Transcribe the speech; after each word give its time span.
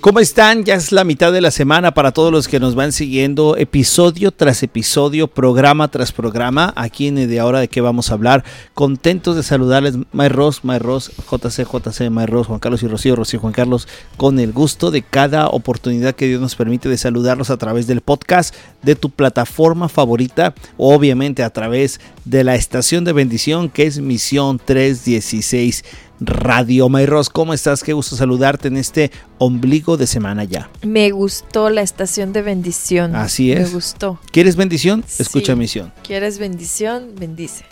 ¿Cómo 0.00 0.20
están? 0.20 0.62
Ya 0.64 0.76
es 0.76 0.92
la 0.92 1.02
mitad 1.02 1.32
de 1.32 1.40
la 1.40 1.50
semana 1.50 1.92
para 1.92 2.12
todos 2.12 2.30
los 2.30 2.46
que 2.46 2.60
nos 2.60 2.76
van 2.76 2.92
siguiendo 2.92 3.56
episodio 3.56 4.30
tras 4.30 4.62
episodio, 4.62 5.26
programa 5.26 5.88
tras 5.88 6.12
programa, 6.12 6.72
aquí 6.76 7.08
en 7.08 7.16
De 7.16 7.40
Ahora 7.40 7.58
de 7.58 7.66
qué 7.66 7.80
vamos 7.80 8.10
a 8.10 8.14
hablar. 8.14 8.44
Contentos 8.74 9.34
de 9.34 9.42
saludarles, 9.42 9.96
My 10.12 10.28
Ross, 10.28 10.60
My 10.62 10.78
Ross, 10.78 11.10
JC, 11.28 11.66
JC, 11.66 12.10
My 12.10 12.26
Ross, 12.26 12.46
Juan 12.46 12.60
Carlos 12.60 12.84
y 12.84 12.86
Rocío, 12.86 13.16
Rocío, 13.16 13.40
Juan 13.40 13.52
Carlos, 13.52 13.88
con 14.16 14.38
el 14.38 14.52
gusto 14.52 14.92
de 14.92 15.02
cada 15.02 15.48
oportunidad 15.48 16.14
que 16.14 16.28
Dios 16.28 16.40
nos 16.40 16.54
permite 16.54 16.88
de 16.88 16.96
saludarlos 16.96 17.50
a 17.50 17.56
través 17.56 17.88
del 17.88 18.00
podcast 18.00 18.54
de 18.82 18.94
tu 18.94 19.10
plataforma 19.10 19.88
favorita, 19.88 20.54
obviamente 20.76 21.42
a 21.42 21.50
través 21.50 22.00
de 22.24 22.44
la 22.44 22.54
estación 22.54 23.02
de 23.02 23.14
bendición 23.14 23.68
que 23.68 23.86
es 23.86 23.98
Misión 23.98 24.60
316 24.64 25.82
Radio 26.20 26.88
Mayros. 26.88 27.30
¿Cómo 27.30 27.54
estás? 27.54 27.82
Qué 27.82 27.92
gusto 27.92 28.16
saludarte 28.16 28.68
en 28.68 28.76
este 28.76 29.10
ombligo 29.38 29.96
de 29.96 30.06
semana 30.06 30.44
ya. 30.44 30.68
Me 30.82 31.10
gustó 31.10 31.70
la 31.70 31.82
estación 31.82 32.32
de 32.32 32.42
bendición. 32.42 33.14
Así 33.14 33.52
es. 33.52 33.68
Me 33.68 33.74
gustó. 33.74 34.18
¿Quieres 34.32 34.56
bendición? 34.56 35.04
Escucha 35.18 35.52
Sí. 35.52 35.58
misión. 35.58 35.92
¿Quieres 36.06 36.38
bendición? 36.38 37.10
Bendice. 37.18 37.64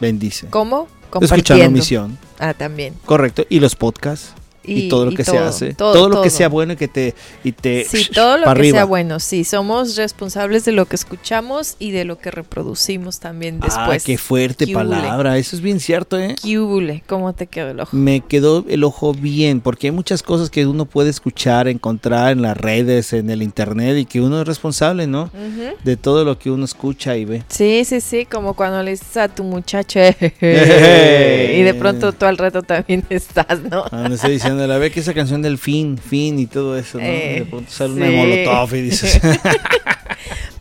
Bendice. 0.00 0.48
¿Cómo? 0.48 0.88
Escuchando 1.12 1.28
Compartiendo. 1.28 1.70
misión. 1.70 2.18
Ah, 2.38 2.54
también. 2.54 2.94
Correcto. 3.04 3.44
Y 3.48 3.60
los 3.60 3.76
podcasts. 3.76 4.32
Y, 4.64 4.88
todo 4.88 5.06
lo 5.06 5.10
que 5.12 5.24
se 5.24 5.32
todo, 5.32 5.44
hace. 5.44 5.74
Todo, 5.74 5.92
Todo, 5.92 6.08
lo 6.08 6.22
que 6.22 6.28
todo. 6.28 6.38
sea 6.38 6.48
bueno 6.48 6.74
y 6.74 6.76
que 6.76 6.88
te. 6.88 7.14
Y 7.42 7.52
te 7.52 7.84
Sí, 7.84 8.08
todo 8.14 8.36
lo 8.38 8.44
que 8.44 8.50
arriba. 8.50 8.78
sea 8.78 8.84
bueno. 8.84 9.18
Sí, 9.20 9.44
somos 9.44 9.96
responsables 9.96 10.64
de 10.64 10.72
lo 10.72 10.86
que 10.86 10.96
escuchamos 10.96 11.76
y 11.78 11.90
de 11.90 12.04
lo 12.04 12.18
que 12.18 12.30
reproducimos 12.30 13.18
también 13.20 13.58
Ah, 13.62 13.66
después. 13.66 14.04
qué 14.04 14.18
fuerte 14.18 14.66
¿Qué 14.66 14.74
hubole? 14.76 14.90
palabra. 14.96 15.38
Eso 15.38 15.56
es 15.56 15.62
bien 15.62 15.80
cierto, 15.80 16.18
¿eh? 16.18 16.36
¿Qué 16.42 16.58
hubole? 16.58 17.02
¿Cómo 17.08 17.32
te 17.32 17.46
quedó 17.46 17.70
el 17.70 17.80
ojo? 17.80 17.96
Me 17.96 18.20
quedó 18.20 18.64
el 18.68 18.84
ojo 18.84 19.12
bien, 19.14 19.60
porque 19.60 19.88
hay 19.88 19.90
muchas 19.92 20.22
cosas 20.22 20.48
que 20.50 20.66
uno 20.66 20.84
puede 20.84 21.10
escuchar, 21.10 21.66
encontrar 21.68 22.32
en 22.32 22.42
las 22.42 22.56
redes, 22.56 23.12
en 23.12 23.30
el 23.30 23.42
internet, 23.42 23.96
y 23.98 24.04
que 24.04 24.20
uno 24.20 24.40
es 24.40 24.46
responsable, 24.46 25.06
¿no? 25.06 25.24
Ujú. 25.24 25.74
De 25.82 25.96
todo 25.96 26.24
lo 26.24 26.38
que 26.38 26.50
uno 26.50 26.64
escucha 26.64 27.16
y 27.16 27.24
ve. 27.24 27.42
Sí, 27.48 27.84
sí, 27.84 28.00
sí, 28.00 28.26
como 28.26 28.54
cuando 28.54 28.82
le 28.82 28.92
dices 28.92 29.16
a 29.16 29.28
tu 29.28 29.42
muchacho 29.44 29.98
Ejé. 30.52 31.56
y 31.58 31.62
de 31.62 31.74
pronto 31.74 32.12
tú 32.12 32.26
al 32.26 32.38
rato 32.38 32.62
también 32.62 33.04
estás, 33.10 33.60
¿no? 33.70 33.84
Ah, 33.90 34.06
no 34.08 34.14
estoy 34.14 34.32
diciendo, 34.32 34.51
la 34.54 34.78
ve 34.78 34.90
que 34.90 35.00
esa 35.00 35.14
canción 35.14 35.42
del 35.42 35.58
fin, 35.58 35.98
fin 35.98 36.38
y 36.38 36.46
todo 36.46 36.76
eso, 36.78 36.98
¿no? 36.98 37.04
Eh, 37.04 37.36
de 37.40 37.44
pronto 37.46 37.70
sale 37.70 37.94
una 37.94 38.06
sí. 38.06 38.12
de 38.12 38.16
Molotov 38.16 38.74
y 38.74 38.80
dices, 38.82 39.20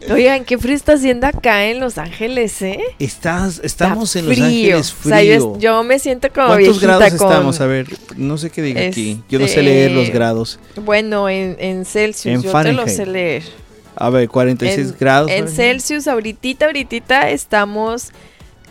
Oigan, 0.09 0.44
¿qué 0.45 0.58
frío 0.58 0.75
está 0.75 0.94
haciendo 0.94 1.28
acá 1.28 1.66
en 1.67 1.80
Los 1.80 1.97
Ángeles, 1.97 2.59
eh? 2.64 2.80
Estás, 3.00 3.62
estamos 3.64 4.16
Está 4.16 4.19
en 4.19 4.25
Los 4.25 4.36
frío. 4.36 4.78
Ángeles 4.78 4.95
O 5.06 5.09
sea, 5.09 5.23
yo, 5.23 5.34
frío. 5.53 5.59
yo 5.59 5.84
me 5.84 6.00
siento 6.00 6.28
como 6.34 6.47
¿Cuántos 6.47 6.80
grados 6.81 7.14
con... 7.14 7.30
estamos? 7.30 7.62
A 7.62 7.66
ver, 7.67 7.88
no 8.17 8.38
sé 8.38 8.50
qué 8.50 8.62
diga 8.64 8.81
aquí. 8.88 9.22
Yo 9.30 9.38
no 9.39 9.45
sé 9.45 9.52
Este, 9.52 9.64
leer 9.64 9.92
los 9.92 10.09
grados. 10.09 10.59
Bueno, 10.84 11.30
en, 11.30 11.56
en 11.59 11.86
Celsius, 11.86 12.34
En 12.36 12.42
yo 12.42 12.50
te 12.50 12.52
Fahrenheit. 12.52 12.88
lo 12.88 12.92
sé 12.94 13.06
leer. 13.06 13.44
A 13.95 14.09
ver, 14.09 14.28
46 14.28 14.88
En, 14.88 14.95
grados. 15.00 15.30
en 15.31 15.38
Fahrenheit. 15.47 15.56
Celsius, 15.56 16.08
ahorita, 16.08 16.66
ahorita 16.66 17.30
estamos 17.30 18.09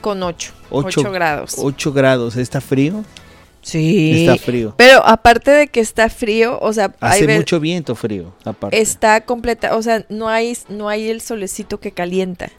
con 0.01 0.23
8. 0.23 0.53
Ocho- 0.71 1.01
8 1.01 1.13
grados. 1.13 1.55
8 1.57 1.93
grados. 1.93 2.37
¿Está 2.37 2.61
frío? 2.61 3.05
Sí. 3.63 4.27
Está 4.27 4.37
frío. 4.43 4.75
Pero 4.77 5.05
aparte 5.07 5.51
de 5.51 5.69
que 5.69 5.81
está 5.81 6.09
frío, 6.09 6.59
o 6.61 6.73
sea, 6.73 6.95
hay 7.01 7.19
Hace 7.19 7.27
ve- 7.27 7.37
mucho 7.37 7.61
viento 7.61 7.95
frío, 7.95 8.33
aparte. 8.45 8.81
está 8.81 9.21
completa, 9.23 9.77
o 9.77 9.83
sea, 9.83 10.05
no 10.09 10.29
hay, 10.29 10.57
no 10.69 10.89
hay 10.89 11.09
el 11.11 11.21
solecito 11.21 11.79
que 11.81 11.93
calienta. 11.93 12.51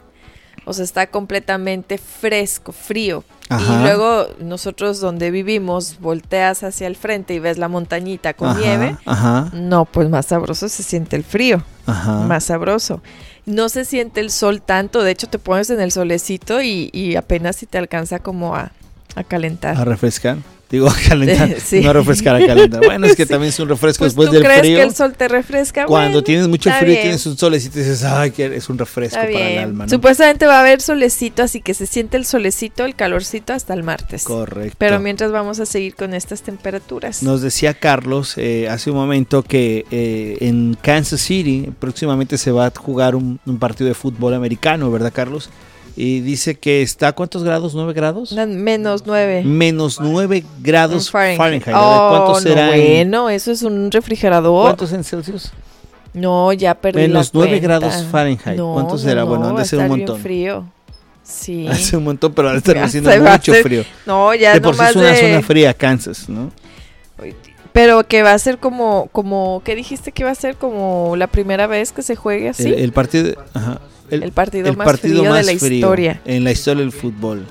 O 0.64 0.72
sea, 0.72 0.84
está 0.84 1.08
completamente 1.08 1.98
fresco, 1.98 2.70
frío. 2.70 3.24
Ajá. 3.48 3.80
Y 3.80 3.82
luego 3.82 4.28
nosotros 4.38 5.00
donde 5.00 5.32
vivimos, 5.32 5.98
volteas 5.98 6.62
hacia 6.62 6.86
el 6.86 6.94
frente 6.94 7.34
y 7.34 7.40
ves 7.40 7.58
la 7.58 7.66
montañita 7.66 8.34
con 8.34 8.50
Ajá, 8.50 8.60
nieve. 8.60 8.96
Ajá, 9.04 9.50
No, 9.54 9.86
pues 9.86 10.08
más 10.08 10.26
sabroso 10.26 10.68
se 10.68 10.84
siente 10.84 11.16
el 11.16 11.24
frío, 11.24 11.64
ajá. 11.84 12.20
más 12.20 12.44
sabroso. 12.44 13.02
No 13.44 13.68
se 13.68 13.84
siente 13.84 14.20
el 14.20 14.30
sol 14.30 14.62
tanto, 14.62 15.02
de 15.02 15.10
hecho 15.10 15.26
te 15.26 15.40
pones 15.40 15.68
en 15.70 15.80
el 15.80 15.90
solecito 15.90 16.62
y, 16.62 16.90
y 16.92 17.16
apenas 17.16 17.56
si 17.56 17.66
te 17.66 17.76
alcanza 17.78 18.20
como 18.20 18.54
a, 18.54 18.70
a 19.14 19.24
calentar. 19.24 19.76
A 19.76 19.84
refrescar. 19.84 20.38
Digo, 20.70 20.88
a 20.90 20.94
calentar. 21.06 21.50
Sí. 21.62 21.80
No 21.80 21.90
a 21.90 21.92
refrescar, 21.92 22.34
a 22.36 22.46
calentar. 22.46 22.82
Bueno, 22.82 23.06
es 23.06 23.14
que 23.14 23.24
Sí. 23.26 23.28
también 23.28 23.50
es 23.50 23.60
un 23.60 23.68
refresco 23.68 23.98
Pues 24.04 24.12
después 24.12 24.28
tú 24.30 24.34
del 24.36 24.42
crees 24.44 24.60
frío. 24.60 24.78
que 24.78 24.82
el 24.84 24.94
sol 24.94 25.12
te 25.14 25.28
refresca. 25.28 25.84
Cuando 25.84 26.12
Bueno, 26.12 26.24
tienes 26.24 26.48
mucho 26.48 26.70
frío 26.70 26.88
y 26.88 26.92
bien. 26.92 27.02
tienes 27.02 27.26
un 27.26 27.36
solecito 27.36 27.78
y 27.78 27.82
dices, 27.82 28.02
ay, 28.04 28.30
que 28.30 28.46
es 28.56 28.70
un 28.70 28.78
refresco 28.78 29.18
Está 29.18 29.30
para 29.30 29.44
el 29.44 29.52
bien. 29.52 29.64
alma, 29.64 29.84
¿no? 29.84 29.90
Supuestamente 29.90 30.46
va 30.46 30.56
a 30.56 30.60
haber 30.60 30.80
solecito, 30.80 31.42
así 31.42 31.60
que 31.60 31.74
se 31.74 31.84
siente 31.86 32.16
el 32.16 32.24
solecito, 32.24 32.86
el 32.86 32.94
calorcito 32.94 33.52
hasta 33.52 33.74
el 33.74 33.82
martes. 33.82 34.24
Correcto. 34.24 34.76
Pero 34.78 34.98
mientras 34.98 35.30
vamos 35.30 35.60
a 35.60 35.66
seguir 35.66 35.94
con 35.94 36.14
estas 36.14 36.40
temperaturas. 36.40 37.22
Nos 37.22 37.42
decía 37.42 37.74
Carlos 37.74 38.32
eh, 38.38 38.66
hace 38.70 38.90
un 38.90 38.96
momento 38.96 39.42
que 39.42 39.84
eh, 39.90 40.38
en 40.40 40.74
Kansas 40.80 41.20
City 41.20 41.70
próximamente 41.80 42.38
se 42.38 42.50
va 42.50 42.64
a 42.68 42.72
jugar 42.74 43.14
un, 43.14 43.38
un 43.44 43.58
partido 43.58 43.88
de 43.88 43.94
fútbol 43.94 44.32
americano, 44.32 44.90
¿verdad, 44.90 45.12
Carlos? 45.14 45.50
Y 45.96 46.20
dice 46.20 46.54
que 46.58 46.80
está, 46.82 47.08
¿a 47.08 47.12
¿cuántos 47.12 47.42
grados? 47.44 47.74
¿9 47.76 47.92
grados? 47.92 48.32
Menos 48.32 49.02
nueve. 49.06 49.42
Menos 49.44 50.00
9 50.00 50.42
grados 50.60 51.06
en 51.14 51.36
Fahrenheit. 51.36 51.66
Ver, 51.66 51.74
Oh, 51.76 52.08
¿Cuánto 52.32 52.54
no, 52.54 52.72
en, 52.72 53.10
bueno, 53.10 53.28
eso 53.30 53.50
es 53.52 53.62
un 53.62 53.90
refrigerador. 53.90 54.62
¿Cuántos 54.68 54.92
en 54.92 55.04
Celsius? 55.04 55.52
No, 56.14 56.52
ya 56.54 56.74
perdí 56.74 57.02
Menos 57.02 57.26
la 57.26 57.30
9 57.34 57.48
cuenta. 57.50 57.66
grados 57.66 58.04
Fahrenheit. 58.10 58.56
No, 58.58 58.72
¿Cuánto 58.74 58.92
no, 58.94 58.98
será? 58.98 59.24
Bueno, 59.24 59.44
no, 59.44 59.50
han 59.50 59.56
de 59.56 59.64
ser 59.66 59.78
un 59.80 59.86
bien 59.88 59.98
montón. 60.00 60.20
frío. 60.20 60.64
Sí. 61.22 61.66
Hace 61.70 61.96
un 61.98 62.04
montón, 62.04 62.32
pero 62.32 62.52
estar 62.56 62.74
Ya 62.76 62.84
haciendo 62.84 63.10
mucho 63.10 63.52
frío. 63.54 63.84
No, 64.06 64.34
ya 64.34 64.54
De 64.54 64.60
por 64.62 64.74
sí 64.74 64.82
es 64.88 64.96
una 64.96 65.08
de- 65.12 65.20
zona 65.20 65.42
fría, 65.42 65.74
Kansas, 65.74 66.28
¿no? 66.28 66.50
Pero 67.72 68.06
que 68.06 68.22
va 68.22 68.32
a 68.34 68.38
ser 68.38 68.58
como, 68.58 69.08
como, 69.12 69.62
¿qué 69.64 69.74
dijiste 69.74 70.12
que 70.12 70.24
va 70.24 70.30
a 70.30 70.34
ser 70.34 70.56
como 70.56 71.16
la 71.16 71.26
primera 71.26 71.66
vez 71.66 71.92
que 71.92 72.02
se 72.02 72.16
juegue 72.16 72.50
así? 72.50 72.68
El, 72.68 72.74
el 72.74 72.92
partido, 72.92 73.34
ajá, 73.54 73.80
el, 74.12 74.22
El 74.22 74.32
partido 74.32 74.68
el 74.68 74.76
más 74.76 74.86
partido 74.86 75.20
frío 75.20 75.34
de 75.34 75.42
la 75.42 75.58
frío 75.58 75.74
historia. 75.74 76.20
en 76.24 76.44
la 76.44 76.52
historia 76.52 76.82
del 76.82 76.92
fútbol. 76.92 77.44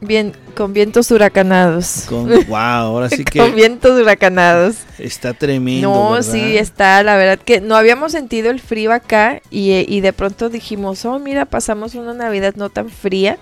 Bien, 0.00 0.32
con 0.54 0.72
vientos 0.72 1.10
huracanados. 1.10 2.04
Con, 2.08 2.28
wow, 2.48 2.56
ahora 2.56 3.08
sí 3.08 3.24
con 3.24 3.32
que 3.32 3.50
vientos 3.50 3.98
huracanados. 4.00 4.76
está 4.98 5.32
tremendo. 5.32 5.88
No, 5.88 6.10
¿verdad? 6.12 6.32
sí, 6.32 6.58
está, 6.58 7.02
la 7.02 7.16
verdad 7.16 7.38
que 7.42 7.60
no 7.60 7.76
habíamos 7.76 8.12
sentido 8.12 8.50
el 8.50 8.60
frío 8.60 8.92
acá 8.92 9.40
y, 9.50 9.70
eh, 9.72 9.86
y 9.88 10.00
de 10.00 10.12
pronto 10.12 10.48
dijimos, 10.50 11.04
oh, 11.06 11.18
mira, 11.18 11.46
pasamos 11.46 11.94
una 11.94 12.12
Navidad 12.14 12.54
no 12.56 12.68
tan 12.68 12.90
fría. 12.90 13.38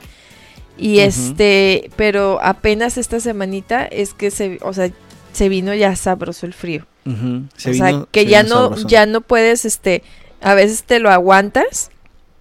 Y 0.76 1.00
este, 1.00 1.90
pero 1.96 2.40
apenas 2.42 2.98
esta 2.98 3.20
semanita 3.20 3.84
es 3.84 4.12
que 4.12 4.30
se, 4.30 4.58
o 4.62 4.72
sea, 4.72 4.90
se 5.32 5.48
vino 5.48 5.72
ya 5.74 5.94
sabroso 5.96 6.46
el 6.46 6.54
frío. 6.54 6.86
Ujú, 7.06 7.44
se 7.56 7.70
o 7.70 7.74
sea, 7.74 8.04
que 8.10 8.22
se 8.22 8.26
ya 8.26 8.42
no, 8.42 8.68
sabroso. 8.68 8.88
ya 8.88 9.06
no 9.06 9.20
puedes, 9.20 9.64
este, 9.64 10.02
a 10.40 10.54
veces 10.54 10.82
te 10.82 10.98
lo 10.98 11.10
aguantas, 11.10 11.90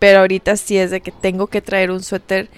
pero 0.03 0.19
ahorita 0.19 0.57
sí 0.57 0.77
es 0.77 0.91
de 0.91 0.99
que 0.99 1.13
tengo 1.13 1.47
que 1.47 1.61
traer 1.61 1.89
un 1.89 2.03
suéter 2.03 2.49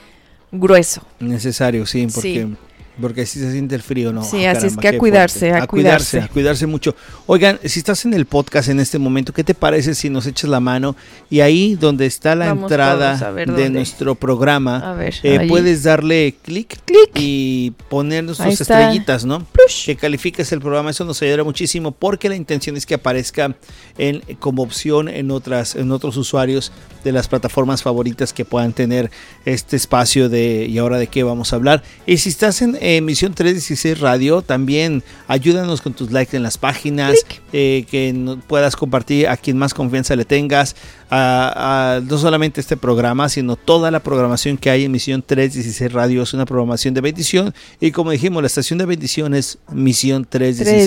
grueso. 0.51 1.03
Necesario, 1.19 1.85
sí, 1.85 2.07
porque, 2.11 2.43
Sí. 2.43 2.55
Porque 3.01 3.21
así 3.21 3.39
se 3.39 3.51
siente 3.51 3.75
el 3.75 3.81
frío, 3.81 4.11
¿no? 4.13 4.23
Sí, 4.23 4.45
Ah, 4.45 4.51
así 4.51 4.67
es 4.67 4.77
que 4.77 4.87
a 4.89 4.97
cuidarse, 4.97 5.39
fuerte. 5.49 5.57
a 5.63 5.67
cuidarse, 5.67 6.09
cuidarse. 6.11 6.19
a 6.19 6.33
cuidarse 6.33 6.67
mucho. 6.67 6.95
Oigan, 7.25 7.59
si 7.63 7.79
estás 7.79 8.05
en 8.05 8.13
el 8.13 8.25
podcast 8.25 8.69
en 8.69 8.79
este 8.79 8.99
momento, 8.99 9.33
¿qué 9.33 9.43
te 9.43 9.53
parece 9.53 9.95
si 9.95 10.09
nos 10.09 10.25
echas 10.27 10.49
la 10.49 10.59
mano 10.59 10.95
y 11.29 11.39
ahí 11.41 11.75
donde 11.75 12.05
está 12.05 12.35
la 12.35 12.47
Vamos 12.47 12.71
entrada 12.71 13.27
a 13.27 13.31
de 13.33 13.45
dónde. 13.45 13.69
nuestro 13.69 14.15
programa, 14.15 14.91
A 14.91 14.93
ver, 14.93 15.13
eh, 15.23 15.45
puedes 15.47 15.83
darle 15.83 16.35
clic 16.41 16.77
Clic. 16.85 17.09
y 17.15 17.71
ponernos 17.89 18.37
tus 18.37 18.61
estrellitas, 18.61 19.25
¿no? 19.25 19.45
Plush. 19.45 19.85
que 19.85 19.95
califiques 19.95 20.51
el 20.51 20.61
programa, 20.61 20.89
eso 20.91 21.03
nos 21.05 21.21
ayudará 21.21 21.43
muchísimo 21.43 21.91
porque 21.91 22.29
la 22.29 22.35
intención 22.35 22.77
es 22.77 22.85
que 22.85 22.93
aparezca 22.95 23.55
en, 23.97 24.21
como 24.39 24.63
opción 24.63 25.09
en 25.09 25.31
otras 25.31 25.75
en 25.75 25.91
otros 25.91 26.17
usuarios 26.17 26.71
de 27.03 27.11
las 27.11 27.27
plataformas 27.27 27.83
favoritas 27.83 28.33
que 28.33 28.45
puedan 28.45 28.73
tener 28.73 29.11
este 29.45 29.75
espacio 29.75 30.27
de 30.29 30.65
y 30.65 30.77
ahora 30.77 30.97
de 30.97 31.07
qué 31.07 31.23
vamos 31.23 31.53
a 31.53 31.55
hablar. 31.57 31.83
Y 32.05 32.17
si 32.17 32.29
estás 32.29 32.61
en 32.61 32.77
emisión 32.85 33.33
316 33.33 33.99
Radio, 33.99 34.41
también 34.41 35.03
ayúdanos 35.27 35.81
con 35.81 35.93
tus 35.93 36.11
likes 36.11 36.37
en 36.37 36.43
las 36.43 36.57
páginas, 36.57 37.25
eh, 37.51 37.85
que 37.89 38.13
no- 38.13 38.39
puedas 38.39 38.75
compartir 38.75 39.27
a 39.27 39.37
quien 39.37 39.57
más 39.57 39.73
confianza 39.73 40.15
le 40.15 40.25
tengas, 40.25 40.75
a, 41.09 41.95
a- 41.97 42.01
no 42.01 42.17
solamente 42.17 42.59
este 42.61 42.77
programa, 42.77 43.29
sino 43.29 43.55
toda 43.55 43.91
la 43.91 43.99
programación 43.99 44.57
que 44.57 44.69
hay 44.69 44.85
en 44.85 44.91
Misión 44.91 45.21
316 45.25 45.91
Radio 45.93 46.23
es 46.23 46.33
una 46.33 46.45
programación 46.45 46.93
de 46.93 47.01
bendición 47.01 47.53
y 47.79 47.91
como 47.91 48.11
dijimos, 48.11 48.41
la 48.41 48.47
estación 48.47 48.79
de 48.79 48.85
bendición 48.85 49.33
es 49.35 49.57
Misión 49.71 50.25
316 50.27 50.85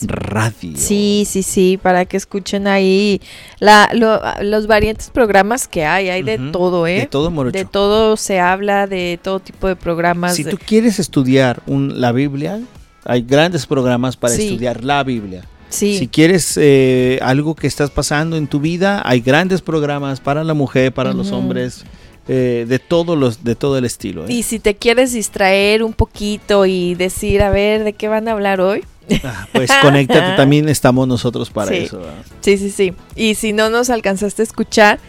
316. 0.00 0.06
Radio. 0.08 0.72
Sí, 0.76 1.24
sí, 1.28 1.42
sí, 1.42 1.78
para 1.82 2.04
que 2.04 2.16
escuchen 2.16 2.66
ahí 2.66 3.20
la, 3.58 3.88
lo- 3.94 4.20
los 4.42 4.66
variantes 4.66 5.10
programas 5.10 5.66
que 5.68 5.84
hay, 5.84 6.08
hay 6.10 6.22
de 6.22 6.38
todo, 6.52 6.86
¿eh? 6.86 7.00
De 7.00 7.06
todo 7.06 7.30
morocho. 7.30 7.56
De 7.56 7.64
todo 7.64 8.16
se 8.16 8.40
habla, 8.40 8.86
de 8.86 9.18
todo 9.22 9.40
tipo 9.40 9.66
de 9.68 9.76
programas. 9.76 10.34
Si 10.36 10.42
de- 10.44 10.50
tú 10.50 10.58
quieres 10.64 10.98
estudiar 10.98 11.62
un- 11.66 12.00
la 12.00 12.12
Biblia, 12.12 12.60
hay 13.04 13.22
grandes 13.22 13.66
programas 13.66 14.16
para 14.16 14.34
Sí. 14.34 14.48
estudiar 14.48 14.84
la 14.84 15.02
Biblia. 15.02 15.44
Sí, 15.70 15.96
Si 15.98 16.08
quieres 16.08 16.56
eh, 16.60 17.18
algo 17.22 17.54
que 17.54 17.66
estás 17.66 17.90
pasando 17.90 18.36
en 18.36 18.46
tu 18.46 18.60
vida, 18.60 19.00
hay 19.04 19.20
grandes 19.20 19.62
programas 19.62 20.20
para 20.20 20.44
la 20.44 20.54
mujer, 20.54 20.92
para 20.92 21.12
los 21.14 21.32
hombres, 21.32 21.84
eh, 22.28 22.66
de 22.68 22.78
todos 22.78 23.16
los, 23.18 23.42
de 23.42 23.54
todo 23.56 23.78
el 23.78 23.84
estilo. 23.84 24.24
¿eh? 24.26 24.32
y 24.32 24.42
si 24.42 24.58
te 24.60 24.76
quieres 24.76 25.12
distraer 25.12 25.82
un 25.82 25.94
poquito 25.94 26.66
y 26.66 26.94
decir, 26.94 27.42
a 27.42 27.50
ver, 27.50 27.82
¿de 27.82 27.92
qué 27.94 28.08
van 28.08 28.28
a 28.28 28.32
hablar 28.32 28.60
hoy? 28.60 28.84
Ah, 29.24 29.48
pues 29.52 29.70
conéctate, 29.82 30.36
también 30.36 30.68
estamos 30.68 31.08
nosotros 31.08 31.50
para 31.50 31.70
Sí. 31.72 31.78
eso. 31.78 31.98
¿verdad? 31.98 32.14
Sí, 32.42 32.58
sí, 32.58 32.70
sí. 32.70 32.92
Y 33.16 33.34
si 33.34 33.52
no 33.52 33.68
nos 33.70 33.90
alcanzaste 33.90 34.42
a 34.42 34.44
escuchar, 34.44 35.00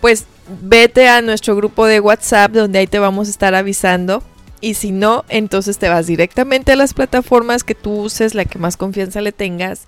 pues 0.00 0.26
vete 0.62 1.08
a 1.08 1.20
nuestro 1.22 1.56
grupo 1.56 1.86
de 1.86 1.98
WhatsApp 1.98 2.52
donde 2.52 2.78
ahí 2.78 2.86
te 2.86 2.98
vamos 3.00 3.26
a 3.26 3.30
estar 3.30 3.54
avisando. 3.56 4.22
Y 4.60 4.74
si 4.74 4.92
no, 4.92 5.24
entonces 5.28 5.78
te 5.78 5.88
vas 5.88 6.06
directamente 6.06 6.72
a 6.72 6.76
las 6.76 6.94
plataformas 6.94 7.64
que 7.64 7.74
tú 7.74 7.92
uses, 7.92 8.34
la 8.34 8.44
que 8.44 8.58
más 8.58 8.76
confianza 8.76 9.20
le 9.20 9.32
tengas, 9.32 9.84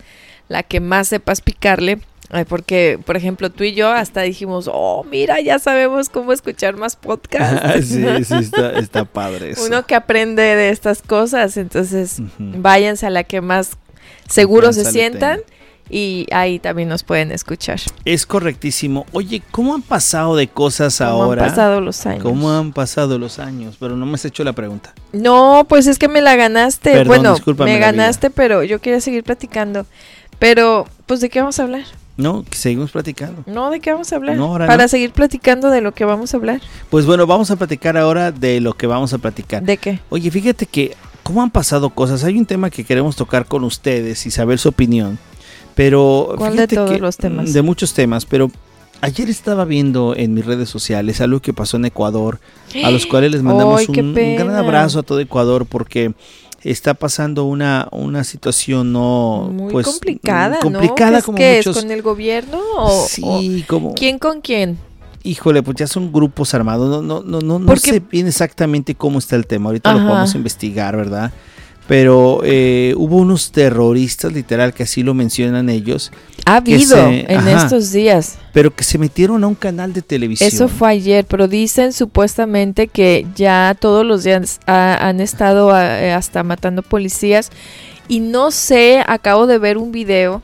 la 0.48 0.62
que 0.62 0.80
más 0.80 1.08
sepas 1.08 1.40
picarle. 1.40 2.00
Porque, 2.48 2.98
por 3.04 3.18
ejemplo, 3.18 3.50
tú 3.50 3.62
y 3.62 3.74
yo 3.74 3.90
hasta 3.90 4.22
dijimos, 4.22 4.70
oh, 4.72 5.04
mira, 5.04 5.40
ya 5.42 5.58
sabemos 5.58 6.08
cómo 6.08 6.32
escuchar 6.32 6.76
más 6.76 6.96
podcasts. 6.96 7.88
sí, 7.88 8.24
sí, 8.24 8.34
está, 8.36 8.78
está 8.78 9.04
padre 9.04 9.50
eso. 9.50 9.66
Uno 9.66 9.84
que 9.84 9.94
aprende 9.94 10.40
de 10.42 10.70
estas 10.70 11.02
cosas, 11.02 11.58
entonces 11.58 12.20
Ujú. 12.20 12.52
váyanse 12.62 13.04
a 13.04 13.10
la 13.10 13.24
que 13.24 13.42
más 13.42 13.72
seguros 14.30 14.76
se 14.76 14.90
sientan. 14.90 15.40
Y 15.90 16.26
ahí 16.32 16.58
también 16.58 16.88
nos 16.88 17.02
pueden 17.02 17.32
escuchar. 17.32 17.80
Es 18.04 18.24
correctísimo. 18.26 19.06
Oye, 19.12 19.42
¿cómo 19.50 19.74
han 19.74 19.82
pasado 19.82 20.36
de 20.36 20.48
cosas 20.48 20.96
¿Cómo 20.98 21.22
ahora? 21.24 21.44
han 21.44 21.50
pasado 21.50 21.80
los 21.80 22.06
años? 22.06 22.22
¿Cómo 22.22 22.50
han 22.50 22.72
pasado 22.72 23.18
los 23.18 23.38
años? 23.38 23.76
Pero 23.78 23.96
no 23.96 24.06
me 24.06 24.14
has 24.14 24.24
hecho 24.24 24.44
la 24.44 24.52
pregunta. 24.52 24.94
No, 25.12 25.66
pues 25.68 25.86
es 25.86 25.98
que 25.98 26.08
me 26.08 26.20
la 26.20 26.36
ganaste. 26.36 26.92
Perdón, 26.92 27.36
bueno, 27.44 27.64
me 27.64 27.78
ganaste, 27.78 28.30
pero 28.30 28.62
yo 28.62 28.80
quería 28.80 29.00
seguir 29.00 29.24
platicando. 29.24 29.86
Pero, 30.38 30.86
pues, 31.06 31.20
¿de 31.20 31.28
qué 31.28 31.40
vamos 31.40 31.60
a 31.60 31.62
hablar? 31.64 31.84
No, 32.16 32.44
seguimos 32.50 32.90
platicando. 32.90 33.42
No, 33.46 33.70
¿de 33.70 33.80
qué 33.80 33.92
vamos 33.92 34.12
a 34.12 34.16
hablar? 34.16 34.36
No, 34.36 34.46
ahora 34.46 34.66
Para 34.66 34.84
no. 34.84 34.88
seguir 34.88 35.12
platicando 35.12 35.70
de 35.70 35.80
lo 35.80 35.92
que 35.92 36.04
vamos 36.04 36.34
a 36.34 36.36
hablar. 36.36 36.60
Pues 36.90 37.06
bueno, 37.06 37.26
vamos 37.26 37.50
a 37.50 37.56
platicar 37.56 37.96
ahora 37.96 38.32
de 38.32 38.60
lo 38.60 38.74
que 38.74 38.86
vamos 38.86 39.12
a 39.12 39.18
platicar. 39.18 39.62
¿De 39.62 39.76
qué? 39.76 40.00
Oye, 40.10 40.30
fíjate 40.30 40.66
que 40.66 40.94
cómo 41.22 41.42
han 41.42 41.50
pasado 41.50 41.90
cosas. 41.90 42.24
Hay 42.24 42.36
un 42.38 42.46
tema 42.46 42.70
que 42.70 42.84
queremos 42.84 43.16
tocar 43.16 43.46
con 43.46 43.64
ustedes 43.64 44.26
y 44.26 44.30
saber 44.30 44.58
su 44.58 44.68
opinión. 44.68 45.18
Pero 45.74 46.34
¿Cuál 46.36 46.56
de 46.56 46.68
todos 46.68 47.00
los 47.00 47.16
temas? 47.16 47.52
De 47.52 47.62
muchos 47.62 47.94
temas, 47.94 48.26
pero 48.26 48.50
ayer 49.00 49.28
estaba 49.30 49.64
viendo 49.64 50.14
en 50.16 50.34
mis 50.34 50.44
redes 50.44 50.68
sociales 50.68 51.20
algo 51.20 51.40
que 51.40 51.52
pasó 51.52 51.76
en 51.76 51.86
Ecuador, 51.86 52.40
a 52.84 52.90
los 52.90 53.06
cuales 53.06 53.32
les 53.32 53.42
mandamos 53.42 53.88
un, 53.88 53.98
un 53.98 54.36
gran 54.36 54.54
abrazo 54.54 55.00
a 55.00 55.02
todo 55.02 55.20
Ecuador 55.20 55.66
porque 55.66 56.14
está 56.62 56.94
pasando 56.94 57.44
una, 57.44 57.88
una 57.90 58.24
situación 58.24 58.92
no 58.92 59.50
Muy 59.52 59.72
pues 59.72 59.86
complicada, 59.86 60.60
complicada 60.60 61.10
¿Qué 61.10 61.18
es, 61.18 61.24
como 61.24 61.38
muchos 61.38 61.76
es, 61.76 61.82
con 61.82 61.90
el 61.90 62.02
gobierno 62.02 62.60
o, 62.76 63.06
sí, 63.08 63.64
como 63.66 63.90
o 63.90 63.94
quién 63.94 64.18
con 64.18 64.40
quién? 64.40 64.78
híjole, 65.24 65.62
pues 65.62 65.76
ya 65.76 65.86
son 65.86 66.12
grupos 66.12 66.54
armados, 66.54 66.88
no 66.88 67.02
no 67.02 67.22
no 67.22 67.40
no, 67.40 67.58
no 67.58 67.76
sé 67.76 68.00
bien 68.00 68.26
exactamente 68.26 68.94
cómo 68.94 69.18
está 69.18 69.36
el 69.36 69.46
tema, 69.46 69.70
ahorita 69.70 69.92
lo 69.92 69.98
Ajá. 69.98 70.08
podemos 70.08 70.34
investigar, 70.34 70.96
¿verdad? 70.96 71.32
Pero 71.88 72.40
eh, 72.44 72.94
hubo 72.96 73.16
unos 73.16 73.50
terroristas, 73.50 74.32
literal, 74.32 74.72
que 74.72 74.84
así 74.84 75.02
lo 75.02 75.14
mencionan 75.14 75.68
ellos, 75.68 76.12
Ha 76.44 76.56
habido 76.56 76.96
se- 76.96 77.32
en 77.32 77.38
ajá. 77.38 77.64
estos 77.64 77.90
días. 77.92 78.38
pero 78.52 78.74
que 78.74 78.84
se 78.84 78.98
metieron 78.98 79.42
a 79.42 79.46
un 79.48 79.54
canal 79.56 79.92
de 79.92 80.00
televisión. 80.02 80.48
Eso 80.48 80.68
fue 80.68 80.90
ayer, 80.90 81.24
pero 81.26 81.48
dicen 81.48 81.92
supuestamente 81.92 82.86
que 82.86 83.26
ya 83.34 83.76
todos 83.78 84.06
los 84.06 84.22
días 84.24 84.60
ha- 84.66 85.08
han 85.08 85.20
estado 85.20 85.76
eh, 85.78 86.12
hasta 86.12 86.42
matando 86.44 86.82
policías. 86.82 87.50
Y 88.08 88.20
no 88.20 88.50
sé, 88.52 89.02
acabo 89.06 89.46
de 89.46 89.58
ver 89.58 89.76
un 89.76 89.90
video, 89.90 90.42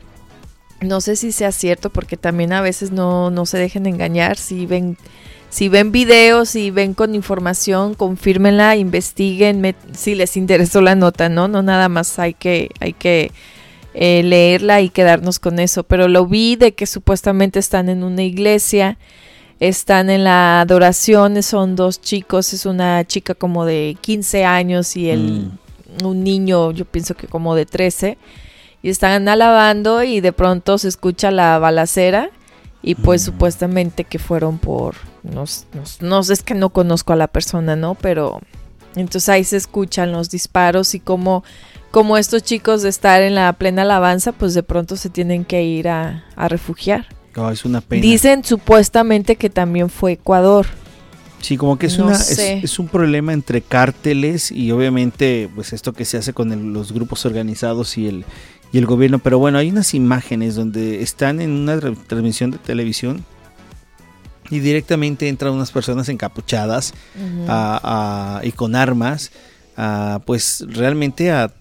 no 0.81 1.01
sé 1.01 1.15
si 1.15 1.31
sea 1.31 1.51
cierto, 1.51 1.89
porque 1.89 2.17
también 2.17 2.51
a 2.53 2.61
veces 2.61 2.91
no, 2.91 3.29
no 3.31 3.45
se 3.45 3.57
dejen 3.57 3.85
engañar. 3.85 4.37
Si 4.37 4.65
ven, 4.65 4.97
si 5.49 5.69
ven 5.69 5.91
videos, 5.91 6.49
si 6.49 6.71
ven 6.71 6.93
con 6.93 7.15
información, 7.15 7.95
confírmenla, 7.95 8.75
investiguen, 8.75 9.75
si 9.93 10.15
les 10.15 10.37
interesó 10.37 10.81
la 10.81 10.95
nota, 10.95 11.29
¿no? 11.29 11.47
No 11.47 11.63
nada 11.63 11.89
más 11.89 12.19
hay 12.19 12.33
que, 12.33 12.69
hay 12.79 12.93
que 12.93 13.31
eh, 13.93 14.21
leerla 14.23 14.81
y 14.81 14.89
quedarnos 14.89 15.39
con 15.39 15.59
eso. 15.59 15.83
Pero 15.83 16.07
lo 16.07 16.25
vi 16.27 16.55
de 16.55 16.73
que 16.73 16.85
supuestamente 16.85 17.59
están 17.59 17.89
en 17.89 18.03
una 18.03 18.23
iglesia 18.23 18.97
están 19.59 20.09
en 20.09 20.23
la 20.23 20.61
adoración, 20.61 21.41
son 21.43 21.75
dos 21.75 21.99
chicos, 22.01 22.53
es 22.53 22.65
una 22.65 23.05
chica 23.05 23.35
como 23.35 23.65
de 23.65 23.97
15 23.99 24.45
años 24.45 24.95
y 24.95 25.09
el, 25.09 25.51
un 26.03 26.23
niño, 26.23 26.71
yo 26.71 26.85
pienso 26.85 27.15
que 27.15 27.27
como 27.27 27.55
de 27.55 27.65
13, 27.65 28.17
y 28.81 28.89
están 28.89 29.27
alabando 29.27 30.03
y 30.03 30.21
de 30.21 30.31
pronto 30.31 30.77
se 30.77 30.87
escucha 30.87 31.31
la 31.31 31.59
balacera 31.59 32.29
y 32.81 32.95
pues 32.95 33.23
Mm. 33.23 33.25
supuestamente 33.25 34.05
que 34.05 34.19
fueron 34.19 34.57
por, 34.57 34.95
no, 35.23 35.43
s- 35.43 35.65
no, 35.73 35.83
s- 35.83 35.97
no 36.05 36.23
sé, 36.23 36.33
es 36.33 36.43
que 36.43 36.53
no 36.55 36.69
conozco 36.69 37.13
a 37.13 37.15
la 37.15 37.27
persona, 37.27 37.75
¿no? 37.75 37.95
Pero 37.95 38.39
entonces 38.95 39.29
ahí 39.29 39.43
se 39.43 39.57
escuchan 39.57 40.11
los 40.11 40.29
disparos 40.29 40.95
y 40.95 40.99
como, 40.99 41.43
como 41.91 42.17
estos 42.17 42.43
chicos 42.43 42.81
de 42.81 42.89
estar 42.89 43.21
en 43.21 43.35
la 43.35 43.53
plena 43.53 43.83
alabanza, 43.83 44.31
pues 44.31 44.53
de 44.53 44.63
pronto 44.63 44.95
se 44.97 45.09
tienen 45.09 45.45
que 45.45 45.63
ir 45.63 45.87
a, 45.89 46.25
a 46.35 46.47
refugiar. 46.47 47.07
Oh, 47.35 47.49
es 47.51 47.63
una 47.65 47.81
pena. 47.81 48.01
Dicen 48.01 48.43
supuestamente 48.43 49.35
que 49.35 49.49
también 49.49 49.89
fue 49.89 50.13
Ecuador. 50.13 50.65
Sí, 51.41 51.55
como 51.55 51.77
que 51.79 51.85
es, 51.85 51.97
No 51.97 52.07
una, 52.07 52.15
es, 52.15 52.37
es 52.37 52.79
un 52.79 52.89
problema 52.89 53.31
entre 53.31 53.61
cárteles 53.61 54.51
y 54.51 54.71
obviamente 54.71 55.49
pues 55.55 55.71
esto 55.71 55.93
que 55.93 56.03
se 56.03 56.17
hace 56.17 56.33
con 56.33 56.51
el- 56.51 56.73
los 56.73 56.91
grupos 56.91 57.25
organizados 57.25 57.97
y 57.97 58.07
el, 58.07 58.25
y 58.73 58.77
el 58.77 58.85
gobierno. 58.85 59.19
Pero 59.19 59.39
bueno, 59.39 59.57
hay 59.57 59.69
unas 59.69 59.93
imágenes 59.93 60.55
donde 60.55 61.01
están 61.01 61.39
en 61.39 61.51
una 61.51 61.79
transmisión 62.07 62.51
de 62.51 62.57
televisión 62.57 63.23
y 64.49 64.59
directamente 64.59 65.27
entran 65.29 65.53
unas 65.53 65.71
personas 65.71 66.09
encapuchadas 66.09 66.93
Ujú. 67.15 67.45
a- 67.49 68.39
a- 68.41 68.45
y 68.45 68.51
con 68.51 68.75
armas, 68.75 69.31
a, 69.77 70.19
pues 70.25 70.65
realmente 70.67 71.31
a 71.31 71.51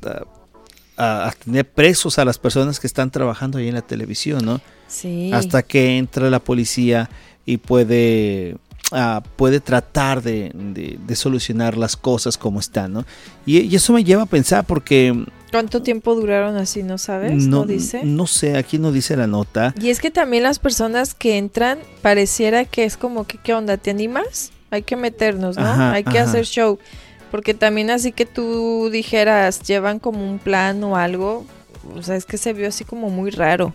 tener 1.44 1.64
presos 1.68 2.18
a 2.18 2.24
las 2.24 2.38
personas 2.38 2.80
que 2.80 2.86
están 2.88 3.10
trabajando 3.10 3.58
ahí 3.58 3.68
en 3.68 3.74
la 3.74 3.82
televisión, 3.82 4.44
¿no? 4.44 4.60
Sí. 4.88 5.30
hasta 5.34 5.62
que 5.62 5.98
entra 5.98 6.30
la 6.30 6.38
policía 6.40 7.10
y 7.44 7.58
puede 7.58 8.56
ah, 8.92 9.22
puede 9.36 9.60
tratar 9.60 10.22
de, 10.22 10.50
de- 10.54 10.98
de 11.06 11.16
solucionar 11.16 11.76
las 11.76 11.96
cosas 11.96 12.36
como 12.38 12.60
están, 12.60 12.92
¿no? 12.92 13.04
Y, 13.46 13.58
y 13.60 13.74
eso 13.76 13.92
me 13.92 14.04
lleva 14.04 14.22
a 14.22 14.26
pensar 14.26 14.64
porque 14.64 15.24
¿Cuánto 15.50 15.80
tiempo 15.82 16.14
duraron 16.14 16.56
así, 16.58 16.82
no 16.82 16.98
sabes? 16.98 17.32
No, 17.46 17.60
no, 17.60 17.64
dice. 17.64 18.02
no 18.04 18.26
sé, 18.26 18.58
aquí 18.58 18.78
no 18.78 18.92
dice 18.92 19.16
la 19.16 19.26
nota. 19.26 19.74
Y 19.80 19.88
es 19.88 19.98
que 20.00 20.10
también 20.10 20.42
las 20.42 20.58
personas 20.58 21.14
que 21.14 21.38
entran 21.38 21.78
pareciera 22.02 22.66
que 22.66 22.84
es 22.84 22.98
como 22.98 23.26
que, 23.26 23.38
¿qué 23.38 23.54
onda? 23.54 23.78
¿Te 23.78 23.90
animas? 23.90 24.52
Hay 24.70 24.82
que 24.82 24.96
meternos, 24.96 25.56
¿no? 25.56 25.64
Ajá, 25.66 25.92
Hay 25.92 26.04
que 26.04 26.18
ajá. 26.18 26.28
hacer 26.28 26.44
show. 26.44 26.78
Porque 27.30 27.54
también 27.54 27.90
así 27.90 28.12
que 28.12 28.26
tú 28.26 28.90
dijeras, 28.92 29.62
llevan 29.62 29.98
como 30.00 30.22
un 30.30 30.38
plan 30.38 30.84
o 30.84 30.96
algo. 30.96 31.46
O 31.94 32.02
sea, 32.02 32.16
es 32.16 32.26
que 32.26 32.36
se 32.36 32.52
vio 32.52 32.68
así 32.68 32.84
como 32.84 33.08
muy 33.08 33.30
raro. 33.30 33.72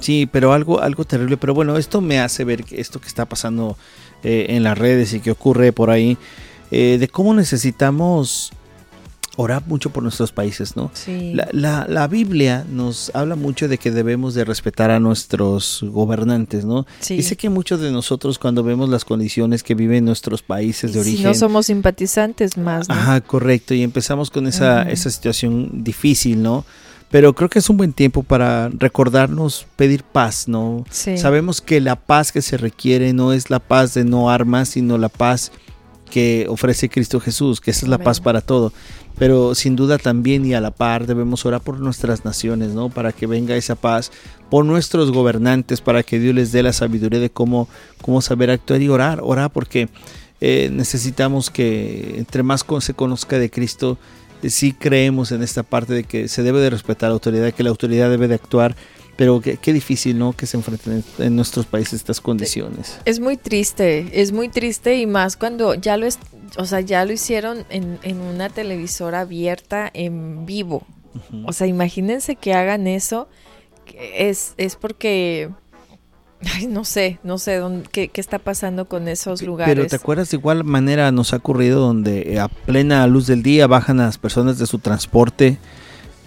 Sí, 0.00 0.28
pero 0.30 0.52
algo, 0.52 0.80
algo 0.82 1.06
terrible. 1.06 1.38
Pero 1.38 1.54
bueno, 1.54 1.78
esto 1.78 2.02
me 2.02 2.20
hace 2.20 2.44
ver 2.44 2.64
que 2.64 2.78
esto 2.78 3.00
que 3.00 3.08
está 3.08 3.24
pasando 3.24 3.78
eh, 4.24 4.46
en 4.50 4.62
las 4.62 4.76
redes 4.78 5.12
y 5.14 5.20
que 5.20 5.30
ocurre 5.30 5.72
por 5.72 5.90
ahí, 5.90 6.16
eh, 6.70 6.96
de 7.00 7.08
cómo 7.08 7.34
necesitamos 7.34 8.52
orar 9.36 9.62
mucho 9.66 9.90
por 9.90 10.02
nuestros 10.02 10.32
países, 10.32 10.76
¿no? 10.76 10.90
Sí. 10.92 11.32
La, 11.34 11.48
la- 11.52 11.86
la 11.88 12.08
Biblia 12.08 12.66
nos 12.70 13.10
habla 13.14 13.36
mucho 13.36 13.68
de 13.68 13.78
que 13.78 13.90
debemos 13.90 14.34
de 14.34 14.44
respetar 14.44 14.90
a 14.90 15.00
nuestros 15.00 15.80
gobernantes, 15.82 16.64
¿no? 16.66 16.84
sí. 17.00 17.14
Y 17.14 17.22
sé 17.22 17.36
que 17.36 17.48
muchos 17.48 17.80
de 17.80 17.90
nosotros 17.90 18.38
cuando 18.38 18.62
vemos 18.64 18.88
las 18.90 19.04
condiciones 19.06 19.62
que 19.62 19.74
viven 19.74 20.04
nuestros 20.04 20.42
países 20.42 20.92
de 20.92 21.00
Y 21.00 21.04
si 21.04 21.08
origen... 21.10 21.26
no 21.26 21.34
somos 21.34 21.66
simpatizantes 21.66 22.58
más, 22.58 22.88
¿no? 22.88 22.94
Ajá, 22.94 23.20
correcto. 23.22 23.72
Y 23.72 23.82
empezamos 23.82 24.30
con 24.30 24.46
esa, 24.46 24.82
esa 24.82 25.08
situación 25.10 25.84
difícil, 25.84 26.42
¿no? 26.42 26.66
Pero 27.10 27.34
creo 27.34 27.50
que 27.50 27.58
es 27.58 27.68
un 27.68 27.76
buen 27.76 27.92
tiempo 27.92 28.22
para 28.22 28.68
recordarnos 28.68 29.66
pedir 29.76 30.04
paz, 30.04 30.46
¿no? 30.46 30.84
Sí. 30.90 31.18
Sabemos 31.18 31.60
que 31.60 31.80
la 31.80 31.96
paz 31.96 32.30
que 32.30 32.40
se 32.40 32.56
requiere 32.56 33.12
no 33.12 33.32
es 33.32 33.50
la 33.50 33.58
paz 33.58 33.94
de 33.94 34.04
no 34.04 34.30
armas, 34.30 34.70
sino 34.70 34.96
la 34.96 35.08
paz 35.08 35.50
que 36.10 36.46
ofrece 36.48 36.88
Cristo 36.88 37.20
Jesús, 37.20 37.60
que 37.60 37.72
esa 37.72 37.86
es 37.86 37.90
la 37.90 37.98
paz 37.98 38.20
para 38.20 38.40
todo. 38.40 38.72
Pero 39.18 39.54
sin 39.54 39.76
duda 39.76 39.98
también 39.98 40.46
y 40.46 40.54
a 40.54 40.60
la 40.60 40.70
par 40.70 41.06
debemos 41.06 41.44
orar 41.44 41.60
por 41.60 41.80
nuestras 41.80 42.24
naciones, 42.24 42.70
¿no? 42.70 42.90
Para 42.90 43.12
que 43.12 43.26
venga 43.26 43.56
esa 43.56 43.74
paz, 43.74 44.12
por 44.48 44.64
nuestros 44.64 45.10
gobernantes, 45.10 45.80
para 45.80 46.02
que 46.02 46.18
Dios 46.18 46.34
les 46.34 46.52
dé 46.52 46.62
la 46.62 46.72
sabiduría 46.72 47.20
de 47.20 47.30
cómo, 47.30 47.68
cómo 48.00 48.22
saber 48.22 48.50
actuar 48.50 48.82
y 48.82 48.88
orar, 48.88 49.20
orar 49.22 49.50
porque 49.50 49.88
eh, 50.40 50.70
necesitamos 50.72 51.50
que 51.50 52.14
entre 52.18 52.42
más 52.42 52.64
se 52.80 52.94
conozca 52.94 53.38
de 53.38 53.50
Cristo, 53.50 53.98
sí 54.48 54.72
creemos 54.72 55.32
en 55.32 55.42
esta 55.42 55.62
parte 55.62 55.92
de 55.92 56.04
que 56.04 56.28
se 56.28 56.42
debe 56.42 56.60
de 56.60 56.70
respetar 56.70 57.10
la 57.10 57.14
autoridad, 57.14 57.52
que 57.52 57.62
la 57.62 57.70
autoridad 57.70 58.08
debe 58.08 58.28
de 58.28 58.36
actuar, 58.36 58.74
pero 59.16 59.40
qué, 59.40 59.58
qué 59.58 59.72
difícil, 59.72 60.18
¿no? 60.18 60.32
Que 60.32 60.46
se 60.46 60.56
enfrenten 60.56 61.04
en, 61.18 61.36
nuestros 61.36 61.66
países 61.66 61.94
estas 61.94 62.20
condiciones. 62.20 62.98
Es 63.04 63.20
muy 63.20 63.36
triste, 63.36 64.08
es 64.20 64.32
muy 64.32 64.48
triste 64.48 64.96
y 64.96 65.06
más 65.06 65.36
cuando 65.36 65.74
ya 65.74 65.96
lo 65.96 66.06
es, 66.06 66.18
o 66.56 66.64
sea, 66.64 66.80
ya 66.80 67.04
lo 67.04 67.12
hicieron 67.12 67.66
en, 67.68 67.98
en 68.02 68.20
una 68.20 68.48
televisora 68.48 69.20
abierta 69.20 69.90
en 69.92 70.46
vivo. 70.46 70.86
O 71.44 71.52
sea, 71.52 71.66
imagínense 71.66 72.36
que 72.36 72.54
hagan 72.54 72.86
eso. 72.86 73.28
Es, 74.14 74.54
es 74.56 74.76
porque, 74.76 75.50
ay, 76.54 76.66
no 76.66 76.84
sé, 76.84 77.18
no 77.22 77.38
sé 77.38 77.56
dónde, 77.56 77.88
qué, 77.90 78.08
qué 78.08 78.20
está 78.20 78.38
pasando 78.38 78.86
con 78.86 79.08
esos 79.08 79.42
lugares. 79.42 79.74
Pero 79.74 79.86
te 79.86 79.96
acuerdas 79.96 80.30
de 80.30 80.36
igual 80.36 80.64
manera 80.64 81.12
nos 81.12 81.32
ha 81.32 81.36
ocurrido 81.36 81.80
donde 81.80 82.34
eh, 82.34 82.40
a 82.40 82.48
plena 82.48 83.06
luz 83.06 83.26
del 83.26 83.42
día 83.42 83.66
bajan 83.66 84.00
a 84.00 84.06
las 84.06 84.18
personas 84.18 84.58
de 84.58 84.66
su 84.66 84.78
transporte 84.78 85.58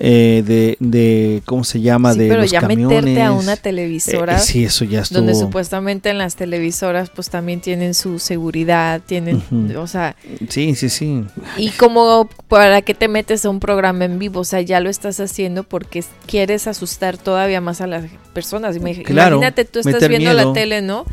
eh, 0.06 0.44
de, 0.46 0.76
de, 0.82 1.42
¿cómo 1.46 1.64
se 1.64 1.80
llama? 1.80 2.12
Sí, 2.12 2.20
de 2.20 2.28
pero 2.28 2.42
los 2.42 2.52
ya 2.52 2.60
camiones. 2.60 2.88
meterte 3.04 3.22
a 3.22 3.32
una 3.32 3.56
televisora 3.56 4.36
Eh, 4.36 4.40
sí, 4.40 4.66
eso 4.66 4.84
ya 4.84 5.00
estuvo. 5.00 5.20
donde 5.20 5.34
supuestamente 5.34 6.10
en 6.10 6.18
las 6.18 6.36
televisoras 6.36 7.10
pues 7.10 7.30
también 7.30 7.62
tienen 7.62 7.94
su 7.94 8.20
seguridad, 8.20 9.00
tienen, 9.06 9.42
o 9.78 9.88
sea, 9.88 10.18
Sí, 10.50 10.76
sí, 10.76 10.90
sí. 10.90 11.24
y 11.58 11.70
como 11.70 12.28
para 12.50 12.82
qué 12.82 12.94
te 12.94 13.08
metes 13.08 13.46
a 13.46 13.50
un 13.50 13.62
programa 13.62 14.04
en 14.04 14.20
vivo, 14.20 14.42
o 14.42 14.44
sea, 14.44 14.60
ya 14.60 14.82
lo 14.82 14.90
estás 14.90 15.22
haciendo 15.22 15.64
porque 15.64 16.04
quieres 16.26 16.68
asustar 16.68 17.18
todavía 17.18 17.62
más 17.62 17.80
a 17.80 17.88
las 17.88 18.04
personas. 18.34 18.76
Claro, 19.06 19.38
Imagínate, 19.38 19.64
tú 19.64 19.80
estás 19.80 20.06
viendo 20.10 20.32
miedo. 20.34 20.48
la 20.50 20.54
tele, 20.54 20.82
¿no? 20.82 21.06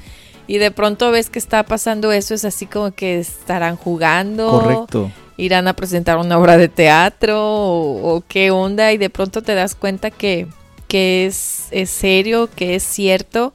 Y 0.48 0.58
de 0.58 0.72
pronto 0.72 1.12
ves 1.12 1.30
que 1.30 1.38
está 1.38 1.62
pasando 1.62 2.10
eso, 2.10 2.34
es 2.34 2.44
así 2.44 2.66
como 2.66 2.90
que 2.90 3.20
estarán 3.20 3.76
jugando, 3.76 4.50
Correcto. 4.50 5.12
Irán 5.40 5.66
a 5.68 5.74
presentar 5.74 6.16
una 6.18 6.38
obra 6.38 6.56
de 6.56 6.68
teatro 6.68 7.38
o, 7.42 8.16
o 8.16 8.24
qué 8.28 8.50
onda 8.50 8.92
y 8.92 8.98
de 8.98 9.10
pronto 9.10 9.42
te 9.42 9.54
das 9.54 9.74
cuenta 9.74 10.10
que, 10.10 10.46
que 10.88 11.26
es, 11.26 11.68
es 11.70 11.90
serio, 11.90 12.48
que 12.54 12.74
es 12.74 12.82
cierto. 12.82 13.54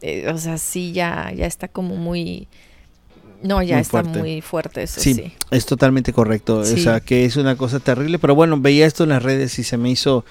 Eh, 0.00 0.28
o 0.32 0.38
sea, 0.38 0.58
sí, 0.58 0.92
ya, 0.92 1.32
ya 1.34 1.46
está 1.46 1.68
como 1.68 1.96
muy... 1.96 2.48
No, 3.42 3.60
ya 3.60 3.74
Muy 3.74 3.82
está 3.82 4.02
fuerte. 4.02 4.18
muy 4.20 4.40
fuerte 4.40 4.82
eso, 4.84 5.00
Sí, 5.00 5.14
sí. 5.14 5.32
es 5.50 5.66
totalmente 5.66 6.12
correcto. 6.12 6.64
Sí. 6.64 6.74
O 6.74 6.78
sea, 6.78 7.00
que 7.00 7.24
es 7.24 7.36
una 7.36 7.56
cosa 7.56 7.80
terrible. 7.80 8.20
Pero 8.20 8.36
bueno, 8.36 8.56
veía 8.60 8.86
esto 8.86 9.02
en 9.02 9.08
las 9.10 9.20
redes 9.22 9.58
y 9.58 9.64
se 9.64 9.76
me 9.76 9.90
hizo 9.90 10.24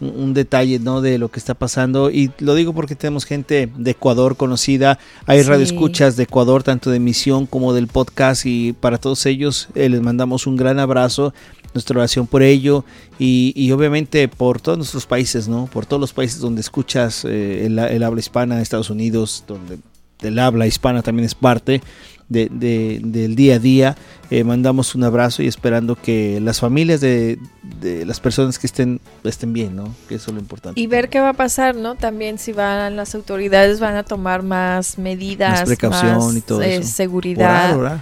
un, 0.00 0.08
un 0.10 0.34
detalle, 0.34 0.78
¿no? 0.78 1.00
De 1.00 1.18
lo 1.18 1.30
que 1.30 1.38
está 1.38 1.54
pasando. 1.54 2.10
Y 2.10 2.30
lo 2.38 2.54
digo 2.54 2.72
porque 2.72 2.94
tenemos 2.94 3.24
gente 3.24 3.68
de 3.76 3.90
Ecuador 3.90 4.36
conocida. 4.36 4.98
Hay 5.26 5.42
Sí. 5.42 5.48
radioescuchas 5.48 6.16
de 6.16 6.24
Ecuador, 6.24 6.62
tanto 6.62 6.90
de 6.90 6.96
emisión 6.98 7.46
como 7.46 7.72
del 7.72 7.86
podcast. 7.88 8.46
Y 8.46 8.72
para 8.72 8.98
todos 8.98 9.26
ellos 9.26 9.68
eh, 9.74 9.88
les 9.88 10.00
mandamos 10.00 10.46
un 10.46 10.56
gran 10.56 10.78
abrazo. 10.78 11.32
Nuestra 11.74 11.98
oración 11.98 12.26
por 12.26 12.42
ello. 12.42 12.84
Y, 13.18 13.52
y 13.54 13.70
obviamente 13.72 14.26
por 14.28 14.60
todos 14.60 14.78
nuestros 14.78 15.04
países, 15.06 15.48
¿no? 15.48 15.66
Por 15.66 15.84
todos 15.84 16.00
los 16.00 16.12
países 16.12 16.40
donde 16.40 16.60
escuchas 16.62 17.24
eh, 17.24 17.66
el, 17.66 17.78
el 17.78 18.02
habla 18.02 18.20
hispana, 18.20 18.60
Estados 18.62 18.90
Unidos, 18.90 19.44
donde 19.46 19.78
el 20.22 20.38
habla 20.38 20.66
hispana 20.66 21.02
también 21.02 21.26
es 21.26 21.34
parte 21.34 21.80
de- 22.28 22.48
de- 22.52 23.00
del 23.02 23.34
día 23.36 23.54
a 23.54 23.58
día. 23.58 23.96
Eh, 24.30 24.44
mandamos 24.44 24.94
un 24.94 25.04
abrazo 25.04 25.42
y 25.42 25.46
esperando 25.46 25.96
que 25.96 26.38
las 26.40 26.60
familias 26.60 27.00
de, 27.00 27.38
de 27.80 28.04
las 28.04 28.20
personas 28.20 28.58
que 28.58 28.66
estén 28.66 29.00
estén 29.24 29.52
bien, 29.54 29.74
¿no? 29.74 29.94
Que 30.08 30.16
eso 30.16 30.30
es 30.30 30.34
lo 30.34 30.40
importante. 30.40 30.78
Y 30.78 30.86
ver 30.86 31.08
qué 31.08 31.20
va 31.20 31.30
a 31.30 31.34
pasar, 31.34 31.74
¿no? 31.74 31.94
También 31.94 32.38
si 32.38 32.52
van 32.52 32.96
las 32.96 33.14
autoridades 33.14 33.80
van 33.80 33.96
a 33.96 34.02
tomar 34.02 34.42
más 34.42 34.98
medidas, 34.98 35.60
Más 35.60 35.64
precaución 35.68 36.16
más, 36.18 36.36
y 36.36 36.40
todo 36.42 36.60
eh, 36.62 36.76
eso. 36.76 36.88
seguridad. 36.88 37.70
Orar, 37.74 37.78
orar. 37.78 38.00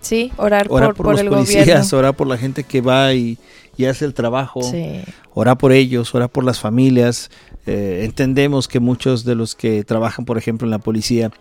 Sí, 0.00 0.30
orar, 0.36 0.66
Orar 0.68 0.88
por, 0.90 0.96
por, 0.96 1.04
por 1.06 1.12
los 1.14 1.20
el 1.22 1.28
policías, 1.30 1.66
gobierno. 1.66 1.88
orar 1.98 2.14
por 2.14 2.26
la 2.28 2.36
gente 2.38 2.62
que 2.62 2.80
va 2.80 3.12
y, 3.14 3.38
y 3.76 3.86
hace 3.86 4.04
el 4.04 4.14
trabajo. 4.14 4.62
Sí. 4.62 5.00
orar 5.32 5.58
por 5.58 5.72
ellos, 5.72 6.14
orar 6.14 6.28
por 6.28 6.44
las 6.44 6.60
familias. 6.60 7.30
Eh, 7.66 8.02
entendemos 8.04 8.68
que 8.68 8.78
muchos 8.78 9.24
de 9.24 9.34
los 9.34 9.54
que 9.56 9.82
trabajan, 9.82 10.24
por 10.26 10.36
ejemplo, 10.38 10.66
en 10.66 10.70
la 10.70 10.78
policía, 10.78 11.32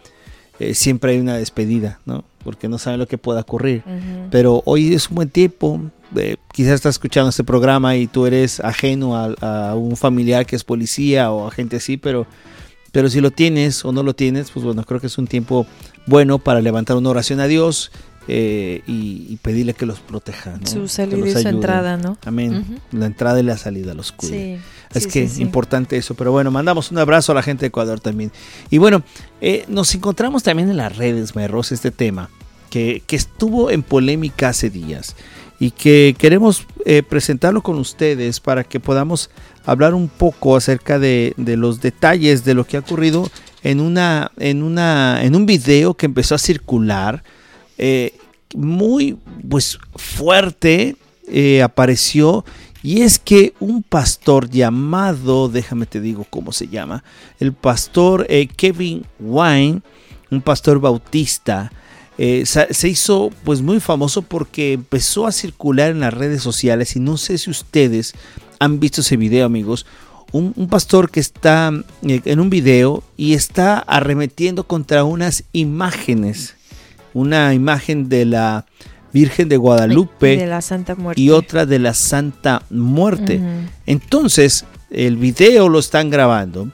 eh, 0.60 0.74
siempre 0.74 1.14
hay 1.14 1.20
una 1.20 1.38
despedida, 1.38 2.00
¿no? 2.06 2.24
Porque 2.44 2.68
no 2.68 2.78
saben 2.78 3.00
lo 3.00 3.08
que 3.08 3.18
pueda 3.18 3.42
ocurrir. 3.42 3.84
Pero 4.32 4.62
hoy 4.66 4.94
es 4.94 5.10
un 5.10 5.16
buen 5.16 5.30
tiempo. 5.30 5.80
eh, 6.16 6.38
quizás 6.52 6.74
estás 6.74 6.96
escuchando 6.96 7.30
este 7.30 7.44
programa 7.44 7.96
y 7.96 8.08
tú 8.08 8.26
eres 8.26 8.60
ajeno 8.60 9.16
a, 9.18 9.70
a 9.70 9.76
un 9.76 9.96
familiar 9.96 10.46
que 10.46 10.56
es 10.56 10.64
policía 10.64 11.32
o 11.32 11.48
a 11.48 11.52
gente 11.52 11.78
así, 11.78 11.98
pero, 11.98 12.28
pero 12.92 13.10
si 13.10 13.22
lo 13.22 13.32
tienes 13.32 13.84
o 13.86 13.92
no 13.92 14.04
lo 14.04 14.14
tienes, 14.14 14.52
pues 14.52 14.64
bueno, 14.66 14.84
creo 14.84 15.00
que 15.00 15.08
es 15.08 15.18
un 15.18 15.28
tiempo 15.28 15.66
bueno 16.06 16.38
para 16.38 16.62
levantar 16.62 16.98
una 16.98 17.10
oración 17.10 17.40
a 17.40 17.48
Dios 17.48 17.92
eh, 18.28 18.82
y, 18.88 19.28
y 19.30 19.38
pedirle 19.42 19.74
que 19.74 19.86
los 19.86 20.00
proteja. 20.00 20.58
¿no? 20.58 20.66
Su 20.68 20.88
salida 20.88 21.28
y 21.28 21.32
su 21.32 21.48
entrada, 21.48 21.98
¿no? 21.98 22.18
Amén. 22.26 22.80
La 22.92 23.06
entrada 23.06 23.40
y 23.40 23.44
la 23.44 23.58
salida 23.58 23.94
los 23.94 24.12
cuide. 24.12 24.58
Sí. 24.58 24.62
Es 24.94 25.04
sí, 25.04 25.10
que 25.10 25.28
sí. 25.28 25.42
importante 25.42 25.98
eso, 25.98 26.14
pero 26.14 26.32
bueno, 26.32 26.52
mandamos 26.52 26.92
un 26.92 27.00
abrazo 27.00 27.32
a 27.32 27.36
la 27.36 27.42
gente 27.42 27.62
de 27.62 27.68
Ecuador 27.68 28.00
también. 28.00 28.32
Y 28.70 28.78
bueno, 28.78 29.04
eh, 29.42 29.66
nos 29.68 29.94
encontramos 29.96 30.44
también 30.44 30.70
en 30.70 30.78
las 30.78 30.96
redes, 30.96 31.36
Merros, 31.36 31.72
este 31.72 31.92
tema, 31.92 32.30
que, 32.70 33.02
que 33.08 33.16
estuvo 33.16 33.72
en 33.72 33.82
polémica 33.82 34.50
hace 34.50 34.70
días 34.70 35.16
y 35.60 35.72
que 35.72 36.16
queremos 36.18 36.68
eh, 36.86 37.04
presentarlo 37.04 37.64
con 37.64 37.80
ustedes 37.80 38.40
para 38.40 38.64
que 38.64 38.80
podamos 38.80 39.30
hablar 39.66 39.94
un 39.94 40.10
poco 40.10 40.56
acerca 40.56 41.00
de, 41.00 41.34
de 41.38 41.58
los 41.58 41.82
detalles 41.82 42.44
de 42.46 42.54
lo 42.54 42.66
que 42.66 42.78
ha 42.78 42.82
ocurrido 42.82 43.30
en, 43.64 43.80
una, 43.80 44.32
en, 44.38 44.62
una, 44.62 45.24
en 45.24 45.36
un 45.36 45.46
video 45.46 45.94
que 45.96 46.06
empezó 46.06 46.36
a 46.36 46.40
circular. 46.40 47.24
Eh, 47.78 48.14
muy 48.56 49.18
pues 49.50 49.80
fuerte 49.96 50.96
eh, 51.28 51.62
apareció 51.62 52.46
y 52.82 53.02
es 53.02 53.18
que 53.18 53.54
un 53.60 53.82
pastor 53.82 54.50
llamado, 54.50 55.48
déjame 55.48 55.86
te 55.86 56.02
digo 56.02 56.26
cómo 56.30 56.52
se 56.52 56.68
llama, 56.68 57.04
el 57.40 57.54
pastor 57.54 58.26
eh, 58.30 58.48
Kevin 58.48 59.06
Wine, 59.20 59.82
un 60.30 60.42
pastor 60.42 60.80
bautista, 60.80 61.72
se 62.16 62.88
hizo 62.88 63.32
pues 63.44 63.62
muy 63.62 63.80
famoso 63.80 64.22
porque 64.22 64.74
empezó 64.74 65.26
a 65.26 65.32
circular 65.32 65.90
en 65.90 66.02
las 66.02 66.14
redes 66.14 66.44
sociales 66.44 66.96
y 66.96 67.00
no 67.00 67.18
sé 67.18 67.40
si 67.40 67.50
ustedes 67.50 68.14
han 68.60 68.80
visto 68.80 69.02
ese 69.02 69.18
video 69.18 69.46
amigos. 69.46 69.86
Un, 70.32 70.68
pastor 70.68 71.12
que 71.12 71.20
está 71.20 71.72
en 72.02 72.40
un 72.40 72.50
video 72.50 73.04
y 73.18 73.34
está 73.34 73.78
arremetiendo 73.78 74.64
contra 74.64 75.04
unas 75.04 75.44
imágenes. 75.54 76.56
Una 77.14 77.54
imagen 77.54 78.10
de 78.10 78.26
la 78.26 78.66
Virgen 79.14 79.48
de 79.48 79.58
Guadalupe 79.58 80.34
Y 80.34 80.38
de 80.38 80.48
la 80.48 80.62
Santa 80.62 80.96
Muerte. 80.96 81.22
y 81.22 81.30
otra 81.30 81.66
de 81.68 81.78
la 81.80 81.94
Santa 81.94 82.64
Muerte. 82.72 83.40
Entonces, 83.86 84.66
el 84.90 85.18
video 85.18 85.70
lo 85.70 85.80
están 85.80 86.10
grabando 86.10 86.70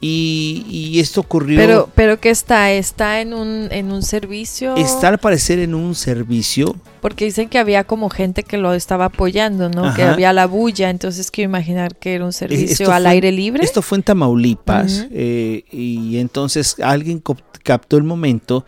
y, 0.00 0.64
y 0.68 1.00
esto 1.00 1.20
ocurrió. 1.20 1.58
Pero, 1.58 1.88
pero 1.94 2.20
¿qué 2.20 2.30
está? 2.30 2.70
¿Está 2.72 3.20
en 3.20 3.32
un, 3.32 3.68
en 3.70 3.92
un 3.92 4.02
servicio? 4.02 4.74
Está 4.76 5.08
al 5.08 5.18
parecer 5.18 5.58
en 5.58 5.74
un 5.74 5.94
servicio. 5.94 6.76
Porque 7.00 7.24
dicen 7.24 7.48
que 7.48 7.58
había 7.58 7.84
como 7.84 8.10
gente 8.10 8.42
que 8.42 8.58
lo 8.58 8.74
estaba 8.74 9.06
apoyando, 9.06 9.68
¿no? 9.70 9.94
Que 9.94 10.02
había 10.02 10.32
la 10.32 10.46
bulla, 10.46 10.90
entonces 10.90 11.30
quiero 11.30 11.48
imaginar 11.50 11.96
que 11.96 12.14
era 12.14 12.24
un 12.24 12.32
servicio 12.32 12.66
esto 12.84 12.92
al 12.92 13.02
fue- 13.04 13.10
aire 13.12 13.32
libre. 13.32 13.64
Esto 13.64 13.80
fue 13.80 13.98
en 13.98 14.02
Tamaulipas 14.04 15.06
eh, 15.10 15.64
y 15.70 16.18
entonces 16.18 16.76
alguien 16.82 17.22
captó 17.62 17.96
el 17.96 18.02
momento 18.02 18.64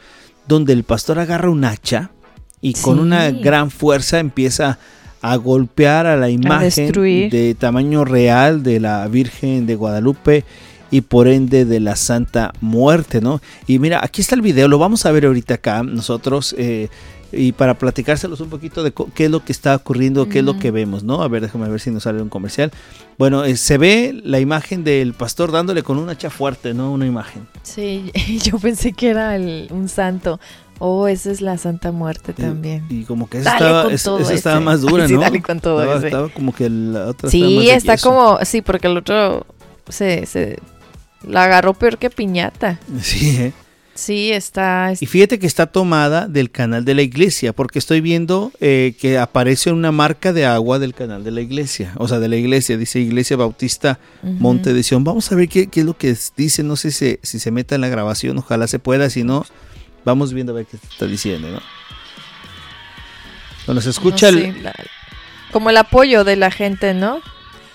donde 0.49 0.73
el 0.73 0.83
pastor 0.85 1.19
agarra 1.19 1.51
un 1.51 1.65
hacha 1.65 2.11
y 2.61 2.73
con 2.75 2.97
Sí. 2.97 3.03
una 3.03 3.31
gran 3.31 3.71
fuerza 3.71 4.19
empieza 4.19 4.79
a 5.21 5.37
golpear 5.37 6.07
a 6.07 6.17
la 6.17 6.31
imagen 6.31 6.87
de 7.31 7.55
tamaño 7.59 8.05
real 8.05 8.63
de 8.63 8.81
la 8.81 9.07
Virgen 9.09 9.67
de 9.67 9.75
Guadalupe 9.75 10.45
y 10.91 11.03
por 11.03 11.29
ende 11.29 11.65
de 11.65 11.81
la 11.81 11.97
Santa 11.97 12.53
Muerte, 12.61 13.21
¿no? 13.21 13.41
Y 13.67 13.79
mira, 13.79 14.01
aquí 14.03 14.23
está 14.23 14.35
el 14.35 14.41
video, 14.43 14.69
lo 14.69 14.79
vamos 14.79 15.05
a 15.07 15.11
ver 15.13 15.27
ahorita 15.27 15.55
acá 15.55 15.83
nosotros 15.83 16.55
eh, 16.57 16.89
y 17.33 17.53
para 17.53 17.75
platicárselos 17.79 18.41
un 18.41 18.49
poquito 18.49 18.83
de 18.83 18.93
qué 19.15 19.27
es 19.27 19.31
lo 19.31 19.45
que 19.45 19.53
está 19.53 19.77
ocurriendo, 19.77 20.29
qué 20.29 20.39
es 20.39 20.45
lo 20.45 20.59
que 20.59 20.71
vemos, 20.71 21.03
¿no? 21.05 21.23
A 21.23 21.29
ver, 21.29 21.43
déjame 21.43 21.69
ver 21.69 21.81
si 21.81 21.91
nos 21.91 22.05
sale 22.05 22.23
un 22.23 22.29
comercial. 22.31 22.71
Bueno, 23.19 23.45
eh, 23.45 23.57
se 23.57 23.77
ve 23.79 24.19
la 24.25 24.41
imagen 24.41 24.83
del 24.85 25.13
pastor 25.13 25.53
dándole 25.53 25.83
con 25.83 25.99
un 25.99 26.09
hacha 26.09 26.31
fuerte, 26.31 26.73
¿no? 26.75 26.91
Una 26.93 27.07
imagen. 27.07 27.47
Sí, 27.63 28.11
yo 28.43 28.59
pensé 28.59 28.93
que 28.93 29.11
era 29.11 29.37
el- 29.37 29.69
un 29.71 29.89
santo. 29.89 30.41
Oh, 30.81 31.09
esa 31.09 31.33
es 31.33 31.41
la 31.41 31.59
Santa 31.59 31.91
Muerte 31.91 32.31
Eh, 32.31 32.35
también. 32.41 32.87
Y 32.89 33.03
como 33.03 33.29
que 33.29 33.39
esa 33.39 33.59
Dale 33.59 33.95
estaba, 33.95 34.21
esa- 34.23 34.33
estaba 34.35 34.61
más 34.61 34.81
dura, 34.81 35.07
Sí, 35.09 35.15
¿no? 35.15 35.21
dale 35.21 35.43
con 35.43 35.59
todo 35.61 35.81
estaba, 35.81 35.99
ese. 35.99 36.07
estaba 36.07 36.29
como 36.29 36.55
que 36.55 36.71
la 36.71 37.07
otra 37.09 37.29
Sí, 37.29 37.69
está 37.69 37.95
yeso. 37.97 38.09
como, 38.11 38.39
sí, 38.45 38.63
porque 38.63 38.87
el 38.87 38.97
otro 38.97 39.45
se, 39.89 40.25
se 40.27 40.61
la 41.27 41.45
agarró 41.45 41.75
peor 41.75 41.99
que 41.99 42.11
piñata. 42.11 42.79
Sí, 43.03 43.29
¿eh? 43.37 43.53
Sí, 43.99 44.31
está, 44.33 44.93
Y 45.01 45.07
fíjate 45.07 45.41
que 45.41 45.47
está 45.49 45.67
tomada 45.67 46.29
del 46.29 46.53
canal 46.53 46.85
de 46.85 46.95
la 46.95 47.03
iglesia, 47.03 47.53
porque 47.53 47.81
estoy 47.81 48.01
viendo 48.01 48.53
eh, 48.61 48.95
que 49.01 49.19
aparece 49.19 49.73
una 49.73 49.91
marca 49.91 50.33
de 50.33 50.47
agua 50.47 50.79
del 50.79 50.95
canal 50.95 51.25
de 51.25 51.33
la 51.33 51.41
iglesia, 51.41 51.93
o 51.97 52.07
sea, 52.07 52.21
de 52.21 52.29
la 52.29 52.37
iglesia, 52.37 52.77
dice 52.77 53.01
Iglesia 53.01 53.37
Bautista 53.37 53.99
Ujú. 54.23 54.33
Monte 54.35 54.73
de 54.73 54.85
Sion. 54.85 55.03
Vamos 55.03 55.33
a 55.33 55.35
ver 55.35 55.49
qué, 55.49 55.67
qué 55.67 55.81
es 55.81 55.87
lo 55.87 55.97
que 55.99 56.17
dice, 56.37 56.63
no 56.63 56.77
sé 56.77 56.93
si, 56.93 57.19
si 57.25 57.41
se 57.41 57.51
meta 57.51 57.75
en 57.75 57.81
la 57.81 57.89
grabación, 57.89 58.39
ojalá 58.39 58.69
se 58.69 58.79
pueda, 58.79 59.11
si 59.11 59.25
no, 59.25 59.45
vamos 60.05 60.33
viendo 60.33 60.53
a 60.53 60.57
ver 60.57 60.67
qué 60.67 60.77
está 60.77 61.07
diciendo, 61.07 61.51
¿no? 61.51 61.61
Cuando 63.65 63.81
se 63.83 63.91
escucha 63.91 64.31
No 64.31 64.39
el- 64.39 64.55
sé, 64.55 64.61
la- 64.63 64.75
como 65.51 65.71
el 65.71 65.77
apoyo 65.77 66.23
de 66.23 66.37
la 66.37 66.51
gente, 66.53 66.95
¿no? 66.95 67.21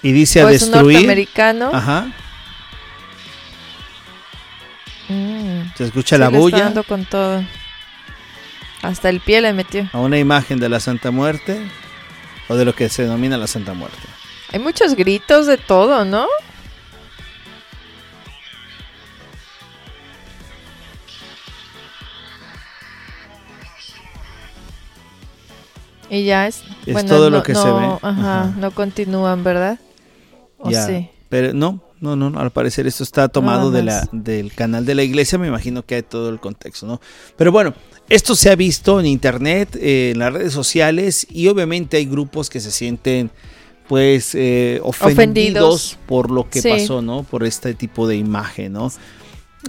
y 0.01 0.12
dice 0.13 0.39
a 0.42 0.46
O 0.46 0.50
es 0.50 0.62
un 0.63 0.72
destruir, 0.72 0.94
norteamericano. 0.96 1.70
ajá, 1.74 2.13
Mm, 5.10 5.74
se 5.75 5.83
escucha 5.86 6.15
sí, 6.15 6.19
la 6.19 6.27
está 6.27 6.38
bulla 6.38 6.83
con 6.88 7.05
todo. 7.05 7.43
Hasta 8.81 9.10
el 9.10 9.19
pie 9.22 9.41
le 9.41 9.53
metió. 9.53 9.89
a 9.93 10.00
una 10.00 10.17
imagen 10.19 10.60
de 10.60 10.69
la 10.69 10.79
Santa 10.79 11.12
Muerte 11.12 11.62
o 12.50 12.55
de 12.55 12.65
lo 12.65 12.74
que 12.75 12.89
se 12.89 13.03
denomina 13.03 13.38
la 13.38 13.48
Santa 13.48 13.74
Muerte. 13.74 13.98
Hay 14.51 14.60
muchos 14.60 14.95
gritos 14.95 15.48
de 15.48 15.57
todo, 15.57 16.03
¿no? 16.05 16.27
Y 26.10 26.25
ya 26.25 26.48
es, 26.48 26.63
Es 26.86 26.93
bueno, 26.93 27.10
todo 27.10 27.29
no- 27.29 27.38
lo 27.38 27.43
que 27.43 27.55
se 27.55 27.72
ve. 27.72 27.86
Ajá, 27.86 28.00
Ajá. 28.01 28.53
no 28.57 28.72
continúan, 28.72 29.43
¿verdad? 29.43 29.79
¿O 30.60 30.69
Ya, 30.69 30.86
sí? 30.86 31.10
Pero 31.29 31.53
no, 31.53 31.79
no, 32.03 32.29
no, 32.29 32.39
al 32.39 32.51
parecer 32.51 32.86
esto 32.88 33.03
está 33.03 33.27
tomado 33.29 33.72
de 33.72 33.83
la, 33.83 34.07
del 34.12 34.53
canal 34.53 34.86
de 34.86 34.93
la 34.95 35.03
iglesia, 35.03 35.38
me 35.38 35.48
imagino 35.48 35.83
que 35.86 35.95
hay 35.95 36.03
todo 36.03 36.29
el 36.29 36.39
contexto, 36.39 36.86
¿no? 36.86 37.00
Pero 37.38 37.51
bueno, 37.51 37.74
esto 38.10 38.36
se 38.36 38.50
ha 38.51 38.55
visto 38.55 39.00
en 39.00 39.05
internet, 39.05 39.75
eh, 39.79 40.12
en 40.13 40.19
las 40.19 40.31
redes 40.33 40.53
sociales 40.53 41.25
y 41.31 41.48
obviamente 41.48 41.98
hay 41.98 42.05
grupos 42.05 42.50
que 42.50 42.60
se 42.60 42.72
sienten 42.72 43.31
pues 43.88 44.33
eh, 44.36 44.79
ofendidos, 44.83 45.13
Ofendidos. 45.13 45.98
por 46.07 46.31
lo 46.31 46.50
que 46.50 46.62
Sí. 46.62 46.69
pasó, 46.69 47.01
¿no? 47.01 47.24
Por 47.24 47.43
este 47.43 47.74
tipo 47.74 48.07
de 48.07 48.15
imagen, 48.17 48.74
¿no? 48.74 48.91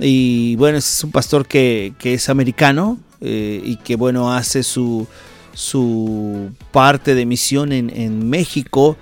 Y 0.01 0.57
bueno, 0.57 0.79
este 0.79 0.91
es 0.91 1.05
un 1.05 1.13
pastor 1.13 1.47
que, 1.47 1.95
que 1.99 2.15
es 2.15 2.29
americano 2.29 2.99
eh, 3.21 3.61
y 3.65 3.77
que 3.77 3.97
bueno, 3.97 4.33
hace 4.33 4.63
su, 4.63 5.07
su 5.53 6.51
parte 6.73 7.15
de 7.15 7.27
misión 7.27 7.73
en, 7.73 7.91
en 7.91 8.29
México 8.29 8.97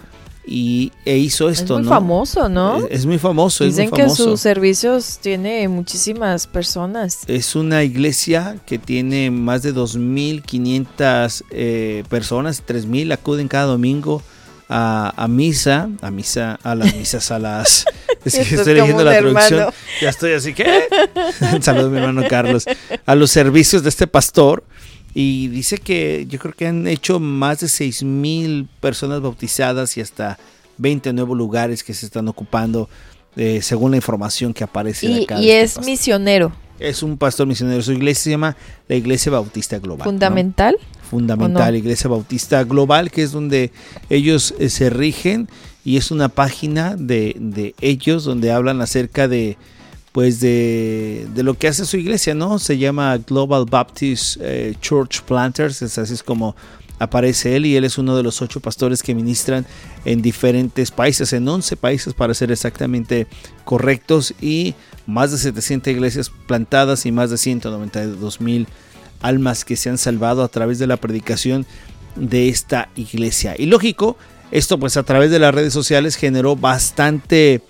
y, 0.44 0.90
e 1.04 1.18
hizo 1.18 1.48
esto, 1.48 1.74
es 1.74 1.80
muy 1.80 1.82
¿no? 1.84 1.88
famoso, 1.88 2.48
¿no? 2.48 2.78
Es, 2.78 3.00
es 3.00 3.06
muy 3.06 3.18
famoso, 3.18 3.64
es 3.64 3.76
Dicen 3.76 3.90
muy 3.90 3.96
que 3.96 4.02
famoso. 4.02 4.24
sus 4.24 4.40
servicios 4.40 5.18
tiene 5.20 5.68
muchísimas 5.68 6.46
personas. 6.46 7.20
Es 7.28 7.54
una 7.54 7.84
iglesia 7.84 8.56
que 8.66 8.78
tiene 8.78 9.30
más 9.30 9.62
de 9.62 9.72
2.500 9.74 11.42
eh, 11.50 12.04
personas, 12.08 12.62
3.000 12.66 13.12
acuden 13.12 13.48
cada 13.48 13.66
domingo 13.66 14.22
a, 14.68 15.12
a 15.16 15.28
misa, 15.28 15.88
a 16.00 16.10
misa, 16.10 16.58
a 16.62 16.74
las 16.74 16.94
misas, 16.96 17.30
a 17.30 17.38
las... 17.38 17.84
Es 18.24 18.34
que 18.34 18.40
Esto 18.40 18.54
es 18.54 18.60
estoy 18.60 18.74
leyendo 18.74 19.04
la 19.04 19.16
hermano. 19.16 19.46
traducción. 19.46 19.74
Ya 20.00 20.08
estoy 20.08 20.32
así 20.32 20.54
que... 20.54 20.88
Saludos 21.60 21.90
mi 21.90 21.98
hermano 21.98 22.22
Carlos. 22.28 22.64
A 23.06 23.14
los 23.14 23.30
servicios 23.30 23.82
de 23.82 23.88
este 23.90 24.06
pastor. 24.06 24.64
Y 25.14 25.48
dice 25.48 25.78
que 25.78 26.26
yo 26.28 26.38
creo 26.38 26.54
que 26.54 26.66
han 26.66 26.86
hecho 26.86 27.20
más 27.20 27.60
de 27.60 27.66
6.000 27.66 28.66
personas 28.80 29.20
bautizadas 29.20 29.96
y 29.96 30.00
hasta 30.00 30.38
20 30.78 31.12
nuevos 31.12 31.36
lugares 31.36 31.84
que 31.84 31.94
se 31.94 32.06
están 32.06 32.28
ocupando. 32.28 32.88
eh, 33.36 33.60
según 33.62 33.92
la 33.92 33.96
información 33.96 34.52
que 34.52 34.62
aparece 34.64 35.06
Y, 35.06 35.22
acá 35.24 35.40
y 35.40 35.50
este 35.50 35.80
es 35.80 35.86
misionero, 35.86 36.52
Es 36.78 37.02
un 37.02 37.16
pastor 37.16 37.46
misionero. 37.46 37.82
Su 37.82 37.92
iglesia 37.92 38.24
se 38.24 38.30
llama 38.30 38.56
la 38.88 38.96
Iglesia 38.96 39.32
Bautista 39.32 39.78
Global. 39.78 40.00
¿no? 40.00 40.04
fundamental. 40.04 40.76
Fundamental. 41.10 41.76
Iglesia 41.76 42.10
Bautista 42.10 42.62
Global, 42.64 43.10
que 43.10 43.22
es 43.22 43.32
donde 43.32 43.70
ellos 44.10 44.54
eh, 44.58 44.68
se 44.68 44.90
rigen 44.90 45.48
y 45.84 45.96
es 45.96 46.10
una 46.10 46.28
página 46.28 46.94
de, 46.96 47.36
de 47.38 47.74
ellos 47.80 48.24
donde 48.24 48.52
hablan 48.52 48.80
acerca 48.80 49.28
de 49.28 49.56
pues 50.12 50.40
de, 50.40 51.26
de 51.34 51.42
lo 51.42 51.54
que 51.54 51.68
hace 51.68 51.86
su 51.86 51.96
iglesia, 51.96 52.34
¿no? 52.34 52.58
Se 52.58 52.78
llama 52.78 53.16
Global 53.18 53.64
Baptist 53.64 54.36
eh, 54.40 54.74
Church 54.80 55.22
Planters, 55.22 55.80
es 55.82 55.98
así 55.98 56.14
es 56.14 56.22
como 56.22 56.54
aparece 56.98 57.56
él 57.56 57.66
y 57.66 57.76
él 57.76 57.84
es 57.84 57.98
uno 57.98 58.16
de 58.16 58.22
los 58.22 58.42
ocho 58.42 58.60
pastores 58.60 59.02
que 59.02 59.14
ministran 59.14 59.66
en 60.04 60.22
diferentes 60.22 60.92
países, 60.92 61.32
en 61.32 61.48
11 61.48 61.76
países 61.76 62.14
para 62.14 62.32
ser 62.32 62.52
exactamente 62.52 63.26
correctos 63.64 64.34
y 64.40 64.74
más 65.06 65.32
de 65.32 65.38
700 65.38 65.92
iglesias 65.92 66.30
plantadas 66.46 67.04
y 67.04 67.10
más 67.10 67.30
de 67.30 67.38
192 67.38 68.40
mil 68.40 68.68
almas 69.20 69.64
que 69.64 69.76
se 69.76 69.90
han 69.90 69.98
salvado 69.98 70.44
a 70.44 70.48
través 70.48 70.78
de 70.78 70.86
la 70.86 70.96
predicación 70.96 71.66
de 72.14 72.48
esta 72.48 72.88
iglesia. 72.94 73.56
Y 73.58 73.66
lógico, 73.66 74.16
esto 74.52 74.78
pues 74.78 74.96
a 74.96 75.02
través 75.02 75.30
de 75.30 75.38
las 75.40 75.54
redes 75.54 75.72
sociales 75.72 76.16
generó 76.16 76.54
bastante 76.54 77.62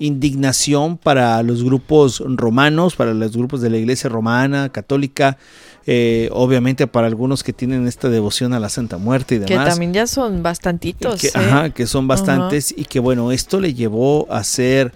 indignación 0.00 0.98
para 0.98 1.40
los 1.44 1.62
grupos 1.62 2.20
romanos, 2.26 2.96
para 2.96 3.14
los 3.14 3.36
grupos 3.36 3.60
de 3.60 3.70
la 3.70 3.76
iglesia 3.76 4.10
romana, 4.10 4.70
católica, 4.70 5.38
eh, 5.86 6.28
obviamente 6.32 6.86
para 6.86 7.06
algunos 7.06 7.44
que 7.44 7.52
tienen 7.52 7.86
esta 7.86 8.08
devoción 8.08 8.52
a 8.54 8.60
la 8.60 8.68
Santa 8.70 8.98
Muerte 8.98 9.36
y 9.36 9.40
Que 9.40 9.52
demás. 9.52 9.68
también 9.68 9.92
ya 9.92 10.06
son 10.06 10.42
bastantitos. 10.42 11.20
Que, 11.20 11.28
¿eh? 11.28 11.32
ajá, 11.34 11.70
que 11.70 11.86
son 11.86 12.08
bastantes 12.08 12.74
y 12.76 12.84
que 12.86 12.98
bueno, 12.98 13.30
esto 13.30 13.60
le 13.60 13.74
llevó 13.74 14.26
a 14.32 14.42
ser 14.42 14.92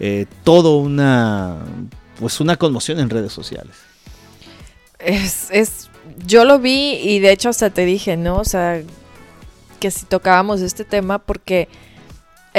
eh, 0.00 0.26
todo 0.44 0.76
una 0.76 1.56
pues 2.18 2.40
una 2.40 2.56
conmoción 2.56 2.98
en 2.98 3.10
redes 3.10 3.32
sociales. 3.32 3.76
Es, 4.98 5.48
es, 5.52 5.88
yo 6.26 6.44
lo 6.44 6.58
vi 6.58 6.94
y 6.94 7.20
de 7.20 7.30
hecho 7.30 7.48
hasta 7.48 7.70
te 7.70 7.84
dije, 7.84 8.16
¿no? 8.16 8.38
O 8.38 8.44
sea, 8.44 8.82
que 9.78 9.90
si 9.92 10.04
tocábamos 10.06 10.60
este 10.60 10.84
tema 10.84 11.20
porque 11.20 11.68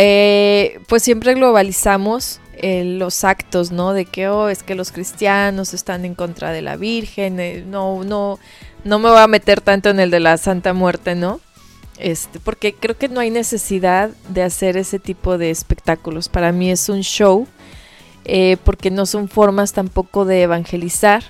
eh, 0.02 0.80
pues 0.88 1.04
siempre 1.04 1.34
globalizamos 1.34 2.40
eh, 2.56 2.86
los 2.86 3.26
actos, 3.26 3.72
¿no? 3.72 3.92
De 3.92 4.06
que, 4.06 4.30
oh, 4.30 4.48
es 4.48 4.64
que 4.64 4.74
los 4.74 4.94
cristianos 4.94 5.74
están 5.74 6.06
en 6.06 6.16
contra 6.16 6.54
de 6.54 6.62
la 6.62 6.78
Virgen, 6.78 7.38
eh, 7.42 7.66
no, 7.68 8.06
no, 8.06 8.40
no 8.86 9.00
me 9.00 9.10
voy 9.10 9.20
a 9.20 9.28
meter 9.28 9.60
tanto 9.60 9.90
en 9.90 10.00
el 10.00 10.10
de 10.10 10.22
la 10.22 10.38
Santa 10.38 10.72
Muerte, 10.72 11.16
¿no? 11.16 11.42
Este, 11.98 12.40
porque 12.40 12.74
creo 12.74 12.98
que 12.98 13.10
no 13.10 13.20
hay 13.20 13.30
necesidad 13.30 14.12
de 14.30 14.44
hacer 14.44 14.78
ese 14.78 15.00
tipo 15.00 15.38
de 15.38 15.52
espectáculos. 15.52 16.30
Para 16.30 16.54
mí 16.54 16.72
es 16.72 16.88
un 16.88 17.02
show, 17.02 17.46
porque 18.64 18.92
no 18.92 19.06
son 19.06 19.28
formas 19.28 19.74
tampoco 19.74 20.24
de 20.24 20.44
evangelizar. 20.44 21.26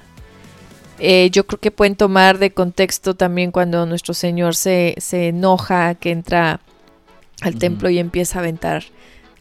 Yo 1.31 1.47
creo 1.47 1.59
que 1.59 1.71
pueden 1.71 1.95
tomar 1.95 2.37
de 2.37 2.51
contexto 2.51 3.15
también 3.15 3.51
cuando 3.51 3.87
nuestro 3.87 4.13
Señor 4.13 4.53
se, 4.53 4.93
se 4.99 5.29
enoja, 5.29 5.95
que 5.95 6.11
entra 6.11 6.59
al 7.41 7.55
templo 7.55 7.89
y 7.89 7.99
empieza 7.99 8.39
a 8.39 8.41
aventar 8.41 8.83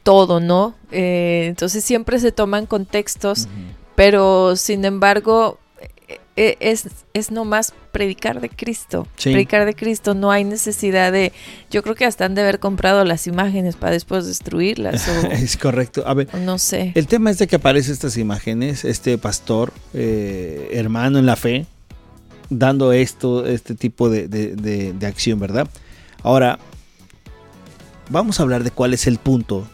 todo, 0.03 0.41
¿no? 0.41 0.75
Eh, 0.91 1.47
entonces 1.49 1.85
siempre 1.85 2.19
se 2.19 2.33
toman 2.33 2.67
contextos, 2.67 3.49
pero 3.95 4.57
sin 4.57 4.85
embargo 4.85 5.59
eh, 6.09 6.19
eh, 6.37 6.57
es, 6.61 6.87
es 7.13 7.31
nomás 7.31 7.75
predicar 7.93 8.41
de 8.41 8.49
Cristo. 8.49 9.07
Sí. 9.17 9.31
Predicar 9.33 9.67
de 9.67 9.75
Cristo, 9.75 10.15
no 10.15 10.31
hay 10.31 10.45
necesidad 10.45 11.11
de... 11.13 11.33
Yo 11.71 11.83
creo 11.83 11.95
que 11.97 12.05
hasta 12.07 12.25
han 12.25 12.35
de 12.37 12.43
haber 12.43 12.61
comprado 12.61 13.05
las 13.05 13.27
imágenes 13.27 13.75
para 13.77 13.93
después 13.93 14.25
destruirlas 14.27 15.07
o, 15.09 15.27
es 15.33 15.57
correcto. 15.57 16.05
A 16.07 16.15
ver, 16.15 16.33
no 16.37 16.59
sé. 16.59 16.93
El 16.95 17.07
tema 17.09 17.31
es 17.31 17.39
de 17.39 17.47
que 17.49 17.57
aparecen 17.57 17.93
estas 17.93 18.17
imágenes, 18.17 18.85
este 18.85 19.19
pastor, 19.19 19.73
eh, 19.95 20.71
hermano 20.73 21.19
en 21.19 21.27
la 21.27 21.35
fe, 21.37 21.67
dando 22.51 22.93
esto, 22.93 23.45
este 23.47 23.75
tipo 23.75 24.09
de, 24.09 24.29
de- 24.29 24.55
de- 24.57 24.93
de 24.95 25.07
acción, 25.07 25.39
¿verdad? 25.41 25.69
Ahora, 26.23 26.59
vamos 28.09 28.39
a 28.39 28.43
hablar 28.43 28.65
de 28.65 28.71
cuál 28.71 28.95
es 28.95 29.07
el 29.07 29.19
punto. 29.19 29.67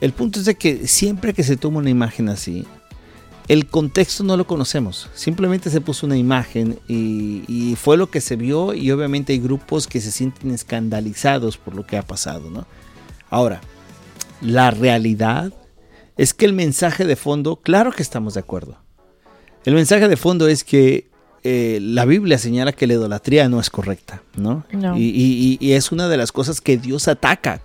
El 0.00 0.12
punto 0.12 0.38
es 0.40 0.46
de 0.46 0.54
que 0.54 0.86
siempre 0.86 1.34
que 1.34 1.42
se 1.42 1.56
toma 1.56 1.78
una 1.78 1.90
imagen 1.90 2.28
así, 2.28 2.66
el 3.48 3.66
contexto 3.66 4.22
no 4.22 4.36
lo 4.36 4.46
conocemos. 4.46 5.10
Simplemente 5.14 5.70
se 5.70 5.80
puso 5.80 6.06
una 6.06 6.16
imagen 6.16 6.78
y, 6.86 7.76
fue 7.76 7.96
lo 7.96 8.10
que 8.10 8.20
se 8.20 8.36
vio 8.36 8.74
y 8.74 8.90
obviamente 8.92 9.32
hay 9.32 9.40
grupos 9.40 9.86
que 9.86 10.00
se 10.00 10.12
sienten 10.12 10.52
escandalizados 10.52 11.56
por 11.56 11.74
lo 11.74 11.84
que 11.84 11.96
ha 11.96 12.02
pasado, 12.02 12.48
¿no? 12.48 12.66
Ahora, 13.28 13.60
la 14.40 14.70
realidad 14.70 15.52
es 16.16 16.32
que 16.32 16.46
el 16.46 16.52
mensaje 16.52 17.04
de 17.04 17.16
fondo, 17.16 17.56
claro 17.56 17.92
que 17.92 18.02
estamos 18.02 18.34
de 18.34 18.40
acuerdo. 18.40 18.78
El 19.64 19.74
mensaje 19.74 20.06
de 20.06 20.16
fondo 20.16 20.46
es 20.46 20.62
que 20.62 21.09
eh, 21.44 21.78
la 21.80 22.04
Biblia 22.04 22.38
señala 22.38 22.72
que 22.72 22.86
la 22.86 22.94
idolatría 22.94 23.48
no 23.48 23.60
es 23.60 23.70
correcta, 23.70 24.22
¿no? 24.36 24.64
No. 24.72 24.96
Y, 24.96 25.04
y- 25.04 25.58
y 25.60 25.72
es 25.72 25.90
una 25.92 26.08
de 26.08 26.16
las 26.16 26.32
cosas 26.32 26.60
que 26.60 26.76
Dios 26.76 27.08
ataca, 27.08 27.60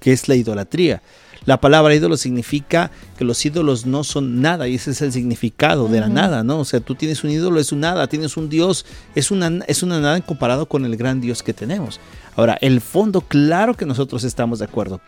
que 0.00 0.12
es 0.12 0.28
la 0.28 0.34
idolatría. 0.34 1.02
La 1.44 1.60
palabra 1.60 1.92
ídolo 1.92 2.16
significa 2.16 2.92
que 3.18 3.24
los 3.24 3.44
ídolos 3.44 3.84
no 3.84 4.04
son 4.04 4.40
nada 4.40 4.68
y 4.68 4.76
ese 4.76 4.92
es 4.92 5.02
el 5.02 5.10
significado 5.12 5.88
de 5.88 5.98
la 5.98 6.08
nada, 6.08 6.44
¿no? 6.44 6.60
O 6.60 6.64
sea, 6.64 6.78
tú 6.78 6.94
tienes 6.94 7.24
un 7.24 7.30
ídolo, 7.30 7.58
es 7.58 7.72
un 7.72 7.80
nada, 7.80 8.06
tienes 8.06 8.36
un 8.36 8.48
Dios, 8.48 8.86
es 9.16 9.32
una, 9.32 9.50
es 9.66 9.82
una 9.82 9.98
nada 10.00 10.20
comparado 10.20 10.66
con 10.66 10.84
el 10.84 10.96
gran 10.96 11.20
Dios 11.20 11.42
que 11.42 11.52
tenemos. 11.52 11.98
Ahora, 12.36 12.56
el 12.60 12.80
fondo, 12.80 13.22
claro 13.22 13.74
que 13.74 13.86
nosotros 13.86 14.22
estamos 14.22 14.60
de 14.60 14.66
acuerdo, 14.66 15.00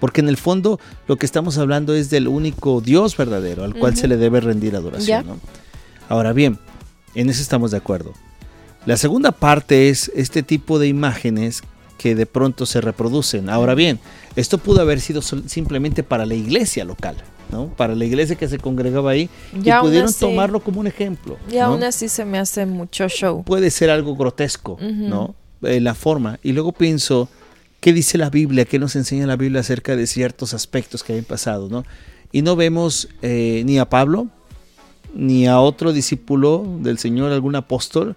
porque 0.00 0.22
en 0.22 0.28
el 0.30 0.38
fondo 0.38 0.80
lo 1.08 1.16
que 1.16 1.26
estamos 1.26 1.58
hablando 1.58 1.94
es 1.94 2.08
del 2.08 2.26
único 2.26 2.80
Dios 2.80 3.14
verdadero 3.16 3.62
al 3.62 3.74
cual 3.74 3.94
se 3.94 4.08
le 4.08 4.16
debe 4.16 4.40
rendir 4.40 4.74
adoración. 4.74 5.26
¿no? 5.26 5.38
Ahora 6.08 6.32
bien, 6.32 6.58
en 7.14 7.30
eso 7.30 7.42
estamos 7.42 7.70
de 7.70 7.76
acuerdo. 7.78 8.12
La 8.86 8.96
segunda 8.96 9.32
parte 9.32 9.88
es 9.88 10.10
este 10.14 10.42
tipo 10.42 10.78
de 10.78 10.88
imágenes 10.88 11.62
que 11.98 12.14
de 12.16 12.26
pronto 12.26 12.66
se 12.66 12.80
reproducen. 12.80 13.48
Ahora 13.48 13.74
bien, 13.74 14.00
esto 14.34 14.58
pudo 14.58 14.80
haber 14.80 15.00
sido 15.00 15.22
simplemente 15.22 16.02
para 16.02 16.26
la 16.26 16.34
iglesia 16.34 16.84
local, 16.84 17.16
¿no? 17.52 17.68
Para 17.76 17.94
la 17.94 18.04
iglesia 18.04 18.34
que 18.34 18.48
se 18.48 18.58
congregaba 18.58 19.12
ahí 19.12 19.30
Y 19.52 19.68
y 19.68 19.72
pudieron 19.80 20.08
así- 20.08 20.18
tomarlo 20.18 20.58
como 20.60 20.80
un 20.80 20.88
ejemplo. 20.88 21.38
Y 21.48 21.56
¿no? 21.56 21.64
aún 21.66 21.84
así 21.84 22.08
se 22.08 22.24
me 22.24 22.38
hace 22.38 22.66
mucho 22.66 23.06
show. 23.08 23.44
Puede 23.44 23.70
ser 23.70 23.88
algo 23.90 24.16
grotesco. 24.16 24.78
¿no? 24.80 25.36
Eh, 25.62 25.80
la 25.80 25.94
forma. 25.94 26.40
Y 26.42 26.50
luego 26.50 26.72
pienso, 26.72 27.28
¿qué 27.78 27.92
dice 27.92 28.18
la 28.18 28.30
Biblia? 28.30 28.64
¿Qué 28.64 28.80
nos 28.80 28.96
enseña 28.96 29.28
la 29.28 29.36
Biblia 29.36 29.60
acerca 29.60 29.94
de 29.94 30.08
ciertos 30.08 30.54
aspectos 30.54 31.04
que 31.04 31.12
habían 31.12 31.24
pasado, 31.24 31.68
¿no? 31.68 31.84
Y 32.32 32.42
no 32.42 32.56
vemos 32.56 33.08
eh, 33.20 33.62
ni 33.64 33.78
a 33.78 33.88
Pablo, 33.88 34.26
ni 35.14 35.46
a 35.46 35.60
otro 35.60 35.92
discípulo 35.92 36.64
del 36.80 36.98
Señor, 36.98 37.32
algún 37.32 37.56
apóstol, 37.56 38.16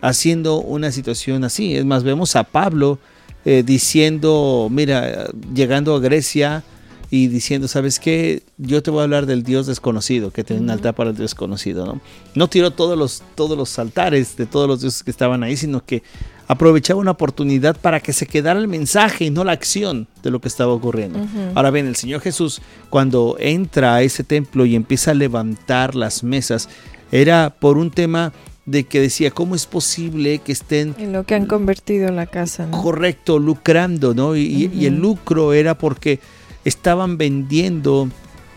haciendo 0.00 0.60
una 0.60 0.92
situación 0.92 1.44
así. 1.44 1.76
Es 1.76 1.84
más, 1.84 2.02
vemos 2.02 2.36
a 2.36 2.44
Pablo 2.44 2.98
eh, 3.44 3.62
diciendo, 3.64 4.68
mira, 4.70 5.28
llegando 5.54 5.94
a 5.94 6.00
Grecia 6.00 6.62
y 7.10 7.26
diciendo, 7.26 7.66
¿sabes 7.68 7.98
qué? 7.98 8.42
Yo 8.56 8.82
te 8.82 8.90
voy 8.90 9.00
a 9.00 9.04
hablar 9.04 9.26
del 9.26 9.42
Dios 9.42 9.66
desconocido, 9.66 10.30
que 10.30 10.44
tiene 10.44 10.62
un 10.62 10.70
altar 10.70 10.94
para 10.94 11.10
el 11.10 11.16
Dios 11.16 11.30
desconocido, 11.30 11.84
¿no? 11.84 12.00
No 12.34 12.48
tiró 12.48 12.70
todos 12.70 12.96
los, 12.96 13.22
todos 13.34 13.58
los 13.58 13.78
altares 13.78 14.36
de 14.36 14.46
todos 14.46 14.68
los 14.68 14.80
dioses 14.80 15.02
que 15.02 15.10
estaban 15.10 15.42
ahí, 15.42 15.56
sino 15.56 15.84
que 15.84 16.02
aprovechaba 16.50 16.98
una 16.98 17.12
oportunidad 17.12 17.76
para 17.76 18.00
que 18.00 18.12
se 18.12 18.26
quedara 18.26 18.58
el 18.58 18.66
mensaje 18.66 19.26
y 19.26 19.30
no 19.30 19.44
la 19.44 19.52
acción 19.52 20.08
de 20.24 20.32
lo 20.32 20.40
que 20.40 20.48
estaba 20.48 20.72
ocurriendo. 20.72 21.20
Ahora 21.54 21.70
bien, 21.70 21.86
el 21.86 21.94
Señor 21.94 22.22
Jesús, 22.22 22.60
cuando 22.90 23.36
entra 23.38 23.94
a 23.94 24.02
ese 24.02 24.24
templo 24.24 24.66
y 24.66 24.74
empieza 24.74 25.12
a 25.12 25.14
levantar 25.14 25.94
las 25.94 26.24
mesas, 26.24 26.68
era 27.12 27.54
por 27.56 27.78
un 27.78 27.92
tema 27.92 28.32
de 28.66 28.82
que 28.82 29.00
decía, 29.00 29.30
¿cómo 29.30 29.54
es 29.54 29.66
posible 29.66 30.40
que 30.40 30.50
estén... 30.50 30.96
En 30.98 31.12
lo 31.12 31.22
que 31.22 31.36
han 31.36 31.46
convertido 31.46 32.10
la 32.10 32.26
casa. 32.26 32.68
Correcto, 32.72 33.38
lucrando, 33.38 34.12
¿no? 34.12 34.34
y 34.34 34.86
el 34.86 34.96
lucro 34.96 35.52
era 35.52 35.78
porque 35.78 36.18
estaban 36.64 37.16
vendiendo 37.16 38.08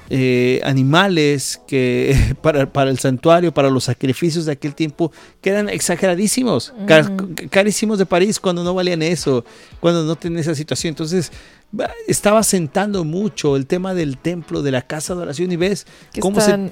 eh, 0.09 0.61
animales 0.63 1.61
que 1.67 2.35
para, 2.41 2.89
el 2.89 2.99
santuario, 2.99 3.53
para 3.53 3.69
los 3.69 3.85
sacrificios 3.85 4.45
de 4.45 4.53
aquel 4.53 4.75
tiempo, 4.75 5.11
que 5.41 5.49
eran 5.49 5.69
exageradísimos, 5.69 6.73
carísimos 7.49 7.99
de 7.99 8.05
París 8.05 8.39
cuando 8.39 8.63
no 8.63 8.73
valían 8.73 9.01
eso, 9.01 9.45
cuando 9.79 10.03
no 10.03 10.15
tenían 10.15 10.41
esa 10.41 10.55
situación. 10.55 10.89
Entonces, 10.89 11.31
estaba 12.07 12.43
sentando 12.43 13.03
mucho 13.03 13.55
el 13.55 13.65
tema 13.65 13.93
del 13.93 14.17
templo, 14.17 14.61
de 14.61 14.71
la 14.71 14.83
casa 14.83 15.15
de 15.15 15.21
oración 15.21 15.51
y 15.51 15.55
ves 15.55 15.87
cómo, 16.19 16.39
se, 16.39 16.69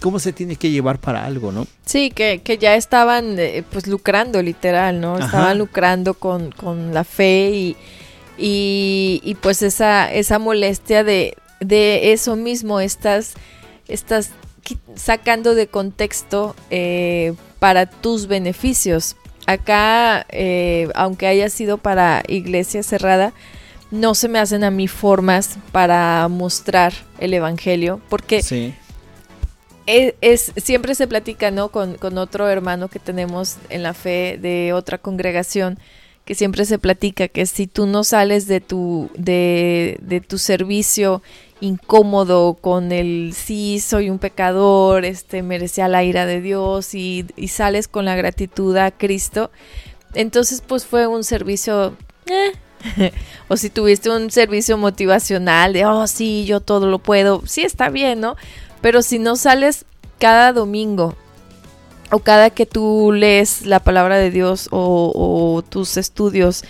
cómo 0.00 0.18
se 0.18 0.32
tiene 0.32 0.56
que 0.56 0.70
llevar 0.70 0.98
para 0.98 1.24
algo, 1.24 1.52
¿no? 1.52 1.66
Sí, 1.84 2.10
que, 2.10 2.40
ya 2.58 2.74
estaban 2.74 3.38
eh, 3.38 3.62
pues 3.70 3.86
lucrando 3.86 4.40
literal, 4.40 5.00
¿no? 5.00 5.18
Estaban 5.18 5.58
lucrando 5.58 6.14
con, 6.14 6.54
la 6.92 7.04
fe 7.04 7.50
y, 8.38 9.20
y, 9.22 9.34
pues 9.42 9.62
esa, 9.62 10.10
esa 10.10 10.38
molestia 10.38 11.04
de, 11.04 11.36
de 11.60 12.12
eso 12.12 12.36
mismo, 12.36 12.80
estás, 12.80 13.34
estás 13.88 14.30
sacando 14.94 15.54
de 15.54 15.66
contexto 15.66 16.54
eh, 16.70 17.34
para 17.58 17.86
tus 17.86 18.26
beneficios. 18.26 19.16
Acá, 19.46 20.26
eh, 20.28 20.88
aunque 20.94 21.26
haya 21.26 21.48
sido 21.48 21.78
para 21.78 22.22
iglesia 22.28 22.82
cerrada, 22.82 23.32
no 23.90 24.14
se 24.14 24.28
me 24.28 24.38
hacen 24.38 24.64
a 24.64 24.70
mí 24.70 24.88
formas 24.88 25.58
para 25.72 26.28
mostrar 26.28 26.92
el 27.18 27.32
evangelio, 27.32 28.00
porque 28.10 28.42
e, 29.86 30.14
es, 30.20 30.52
siempre 30.56 30.94
se 30.94 31.06
platica, 31.06 31.50
¿no? 31.50 31.70
Con, 31.70 31.94
con 31.94 32.18
otro 32.18 32.48
hermano 32.48 32.88
que 32.88 32.98
tenemos 32.98 33.56
en 33.70 33.82
la 33.82 33.94
fe 33.94 34.38
de 34.40 34.74
otra 34.74 34.98
congregación, 34.98 35.78
que 36.28 36.34
siempre 36.34 36.66
se 36.66 36.78
platica 36.78 37.26
que 37.28 37.46
si 37.46 37.66
tú 37.66 37.86
no 37.86 38.04
sales 38.04 38.46
de 38.46 38.60
tu, 38.60 39.08
de, 39.16 39.96
de 40.02 40.20
tu 40.20 40.36
servicio 40.36 41.22
incómodo 41.62 42.52
con 42.52 42.92
el 42.92 43.32
sí 43.34 43.80
soy 43.80 44.10
un 44.10 44.18
pecador, 44.18 45.06
este 45.06 45.42
merecía 45.42 45.88
la 45.88 46.04
ira 46.04 46.26
de 46.26 46.42
Dios 46.42 46.94
y, 46.94 47.24
sales 47.48 47.88
con 47.88 48.04
la 48.04 48.14
gratitud 48.14 48.76
a 48.76 48.90
Cristo, 48.90 49.50
entonces 50.12 50.60
pues 50.60 50.84
fue 50.84 51.06
un 51.06 51.24
servicio 51.24 51.96
eh. 52.26 53.12
o 53.48 53.56
si 53.56 53.70
tuviste 53.70 54.10
un 54.10 54.30
servicio 54.30 54.76
motivacional 54.76 55.72
de 55.72 55.86
oh 55.86 56.06
sí, 56.06 56.44
yo 56.44 56.60
todo 56.60 56.88
lo 56.88 56.98
puedo, 56.98 57.40
sí 57.46 57.62
está 57.62 57.88
bien, 57.88 58.20
¿no? 58.20 58.36
Pero 58.82 59.00
si 59.00 59.18
no 59.18 59.36
sales 59.36 59.86
cada 60.18 60.52
domingo 60.52 61.16
o 62.10 62.20
cada 62.20 62.50
que 62.50 62.66
tú 62.66 63.12
lees 63.12 63.66
la 63.66 63.80
palabra 63.80 64.16
de 64.18 64.30
Dios 64.30 64.68
o, 64.70 65.12
o 65.14 65.62
tus 65.62 65.96
estudios, 65.96 66.64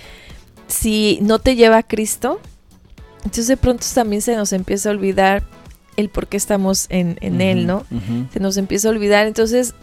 si 0.66 1.18
no 1.22 1.38
te 1.38 1.56
lleva 1.56 1.78
a 1.78 1.82
Cristo, 1.82 2.40
entonces 3.18 3.48
de 3.48 3.56
pronto 3.56 3.86
también 3.94 4.22
se 4.22 4.36
nos 4.36 4.52
empieza 4.52 4.88
a 4.88 4.92
olvidar 4.92 5.42
el 5.98 6.08
por 6.10 6.28
qué 6.28 6.36
estamos 6.36 6.86
en, 6.90 7.18
él, 7.40 7.66
¿no? 7.66 7.84
Se 8.32 8.38
nos 8.38 8.56
empieza 8.56 8.86
a 8.86 8.92
olvidar. 8.92 9.26
Entonces 9.26 9.74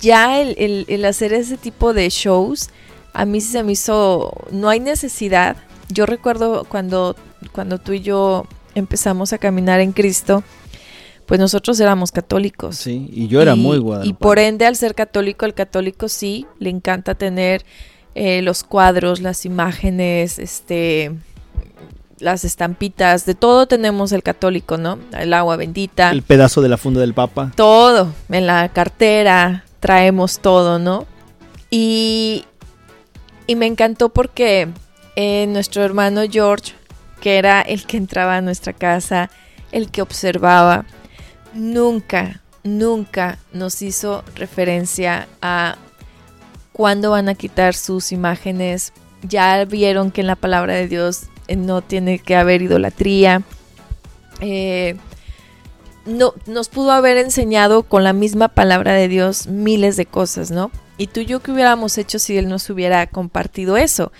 ya 0.00 0.40
el, 0.40 1.04
hacer 1.04 1.34
ese 1.34 1.58
tipo 1.58 1.92
de 1.92 2.08
shows, 2.08 2.70
a 3.12 3.26
mí 3.26 3.42
sí 3.42 3.52
se 3.52 3.62
me 3.62 3.72
hizo, 3.72 4.32
no 4.50 4.70
hay 4.70 4.80
necesidad. 4.80 5.58
Yo 5.90 6.06
recuerdo 6.06 6.64
cuando, 6.64 7.14
cuando 7.52 7.78
tú 7.78 7.92
y 7.92 8.00
yo 8.00 8.46
empezamos 8.74 9.34
a 9.34 9.38
caminar 9.38 9.80
en 9.80 9.92
Cristo, 9.92 10.42
pues 11.26 11.40
nosotros 11.40 11.78
éramos 11.80 12.12
católicos. 12.12 12.76
Sí, 12.76 13.08
y 13.12 13.28
yo 13.28 13.40
era 13.40 13.54
muy 13.54 13.78
guay. 13.78 14.08
Y 14.08 14.12
por 14.12 14.38
ende, 14.38 14.66
al 14.66 14.76
ser 14.76 14.94
católico, 14.94 15.46
el 15.46 15.54
católico 15.54 16.08
sí 16.08 16.46
le 16.58 16.70
encanta 16.70 17.14
tener 17.14 17.64
eh, 18.14 18.42
los 18.42 18.62
cuadros, 18.62 19.20
las 19.20 19.44
imágenes, 19.44 20.38
este, 20.38 21.12
las 22.18 22.44
estampitas, 22.44 23.26
de 23.26 23.34
todo 23.34 23.66
tenemos 23.66 24.12
el 24.12 24.22
católico, 24.22 24.76
¿no? 24.76 24.98
El 25.18 25.32
agua 25.34 25.56
bendita. 25.56 26.10
El 26.10 26.22
pedazo 26.22 26.62
de 26.62 26.68
la 26.68 26.76
funda 26.76 27.00
del 27.00 27.14
Papa. 27.14 27.52
Todo, 27.54 28.12
en 28.28 28.46
la 28.46 28.68
cartera 28.68 29.64
traemos 29.80 30.38
todo, 30.38 30.78
¿no? 30.78 31.06
Y, 31.70 32.44
y 33.46 33.56
me 33.56 33.66
encantó 33.66 34.10
porque 34.10 34.68
eh, 35.16 35.46
nuestro 35.48 35.82
hermano 35.82 36.22
George, 36.30 36.72
que 37.20 37.38
era 37.38 37.60
el 37.62 37.84
que 37.86 37.96
entraba 37.96 38.36
a 38.36 38.40
nuestra 38.40 38.72
casa, 38.72 39.30
el 39.72 39.90
que 39.90 40.02
observaba, 40.02 40.84
nunca, 41.54 42.42
nunca 42.62 43.38
nos 43.52 43.82
hizo 43.82 44.24
referencia 44.34 45.28
a 45.40 45.76
cuándo 46.72 47.12
van 47.12 47.28
a 47.28 47.34
quitar 47.34 47.74
sus 47.74 48.12
imágenes. 48.12 48.92
Ya 49.22 49.64
vieron 49.64 50.10
que 50.10 50.20
en 50.20 50.26
la 50.26 50.36
palabra 50.36 50.74
de 50.74 50.88
Dios 50.88 51.24
eh, 51.48 51.56
no 51.56 51.82
tiene 51.82 52.18
que 52.18 52.36
haber 52.36 52.62
idolatría. 52.62 53.42
Eh, 54.40 54.96
no, 56.06 56.34
nos 56.46 56.68
pudo 56.68 56.92
haber 56.92 57.16
enseñado 57.16 57.84
con 57.84 58.04
la 58.04 58.12
misma 58.12 58.48
palabra 58.48 58.92
de 58.92 59.08
Dios 59.08 59.46
miles 59.46 59.96
de 59.96 60.04
cosas, 60.04 60.50
¿no? 60.50 60.70
Y 60.98 61.08
tú 61.08 61.20
y 61.20 61.26
yo, 61.26 61.40
¿qué 61.40 61.50
hubiéramos 61.50 61.98
hecho 61.98 62.18
si 62.18 62.36
Él 62.36 62.48
nos 62.48 62.68
hubiera 62.70 63.06
compartido 63.06 63.76
eso? 63.76 64.12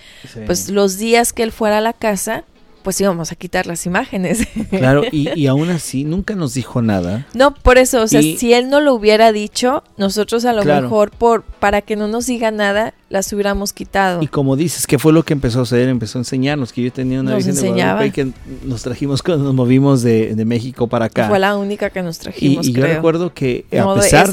Pues 0.45 0.69
los 0.69 0.97
días 0.97 1.31
que 1.31 1.43
Él 1.43 1.51
fuera 1.51 1.77
a 1.77 1.81
la 1.81 1.93
casa, 1.93 2.43
pues 2.85 3.01
íbamos 3.01 3.31
a 3.31 3.35
quitar 3.35 3.65
las 3.65 3.85
imágenes. 3.87 4.47
Claro, 4.69 5.03
y, 5.11 5.47
aún 5.47 5.69
así 5.69 6.03
nunca 6.03 6.35
nos 6.35 6.53
dijo 6.53 6.81
nada. 6.81 7.25
No, 7.33 7.53
por 7.53 7.77
eso, 7.77 8.01
o 8.01 8.07
sea, 8.07 8.21
si 8.21 8.53
él 8.53 8.69
no 8.69 8.81
lo 8.81 8.93
hubiera 8.93 9.31
dicho, 9.31 9.83
nosotros 9.97 10.45
a 10.45 10.53
lo 10.53 10.63
mejor 10.63 11.11
por 11.11 11.43
para 11.43 11.81
que 11.81 11.95
no 11.95 12.07
nos 12.07 12.27
diga 12.27 12.51
nada, 12.51 12.93
las 13.15 13.31
hubiéramos 13.33 13.73
quitado. 13.73 14.21
Y 14.21 14.27
como 14.27 14.55
dices, 14.55 14.85
¿qué 14.85 14.99
fue 14.99 15.11
lo 15.11 15.23
que 15.23 15.33
empezó 15.33 15.59
a 15.59 15.63
hacer? 15.63 15.89
Empezó 15.89 16.19
a 16.19 16.21
enseñarnos 16.21 16.71
que 16.71 16.83
yo 16.83 16.91
tenía 16.91 17.21
una 17.21 17.31
nos 17.31 17.45
de 17.45 18.11
que 18.11 18.31
nos 18.63 18.83
trajimos 18.83 19.23
cuando 19.23 19.45
nos 19.45 19.53
movimos 19.53 20.03
de, 20.03 20.35
México 20.45 20.87
para 20.87 21.05
acá. 21.05 21.27
Fue 21.27 21.39
la 21.39 21.55
única 21.57 21.89
que 21.89 22.03
nos 22.03 22.19
trajimos. 22.19 22.67
Y, 22.67 22.73
yo 22.73 22.85
recuerdo 22.85 23.33
que 23.33 23.65
a 23.71 23.95
pesar, 23.95 24.29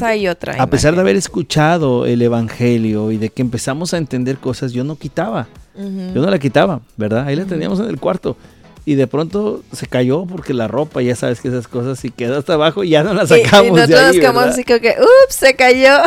a 0.59 0.67
pesar 0.67 0.95
de 0.95 1.01
haber 1.01 1.15
escuchado 1.15 2.05
el 2.05 2.21
evangelio 2.21 3.11
y 3.11 3.17
de 3.17 3.29
que 3.29 3.41
empezamos 3.41 3.93
a 3.93 3.97
entender 3.97 4.37
cosas, 4.37 4.73
yo 4.73 4.83
no 4.83 4.95
quitaba. 4.97 5.47
Yo 5.75 6.21
no 6.21 6.29
la 6.29 6.37
quitaba, 6.37 6.81
¿verdad? 6.97 7.25
Ahí 7.25 7.35
la 7.35 7.45
teníamos 7.45 7.79
en 7.79 7.87
el 7.87 7.99
cuarto. 7.99 8.37
Y 8.85 8.95
de 8.95 9.07
pronto 9.07 9.63
se 9.71 9.87
cayó 9.87 10.25
porque 10.25 10.53
la 10.53 10.67
ropa, 10.67 11.01
ya 11.01 11.15
sabes 11.15 11.39
que 11.39 11.47
esas 11.47 11.69
cosas, 11.69 12.03
y 12.03 12.11
quedó 12.11 12.37
hasta 12.37 12.53
abajo 12.53 12.83
y 12.83 12.89
ya 12.89 13.03
no 13.03 13.13
la 13.13 13.25
sacamos. 13.25 13.67
Y, 13.67 13.71
nosotros 13.71 14.33
nos 14.33 14.45
así 14.45 14.63
que, 14.65 14.75
ups, 14.75 15.35
se 15.35 15.55
cayó. 15.55 15.99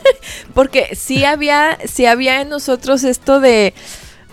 porque 0.54 0.94
sí 0.94 1.24
había, 1.24 1.76
sí 1.86 2.06
había 2.06 2.40
en 2.40 2.48
nosotros 2.48 3.02
esto 3.02 3.40
de. 3.40 3.74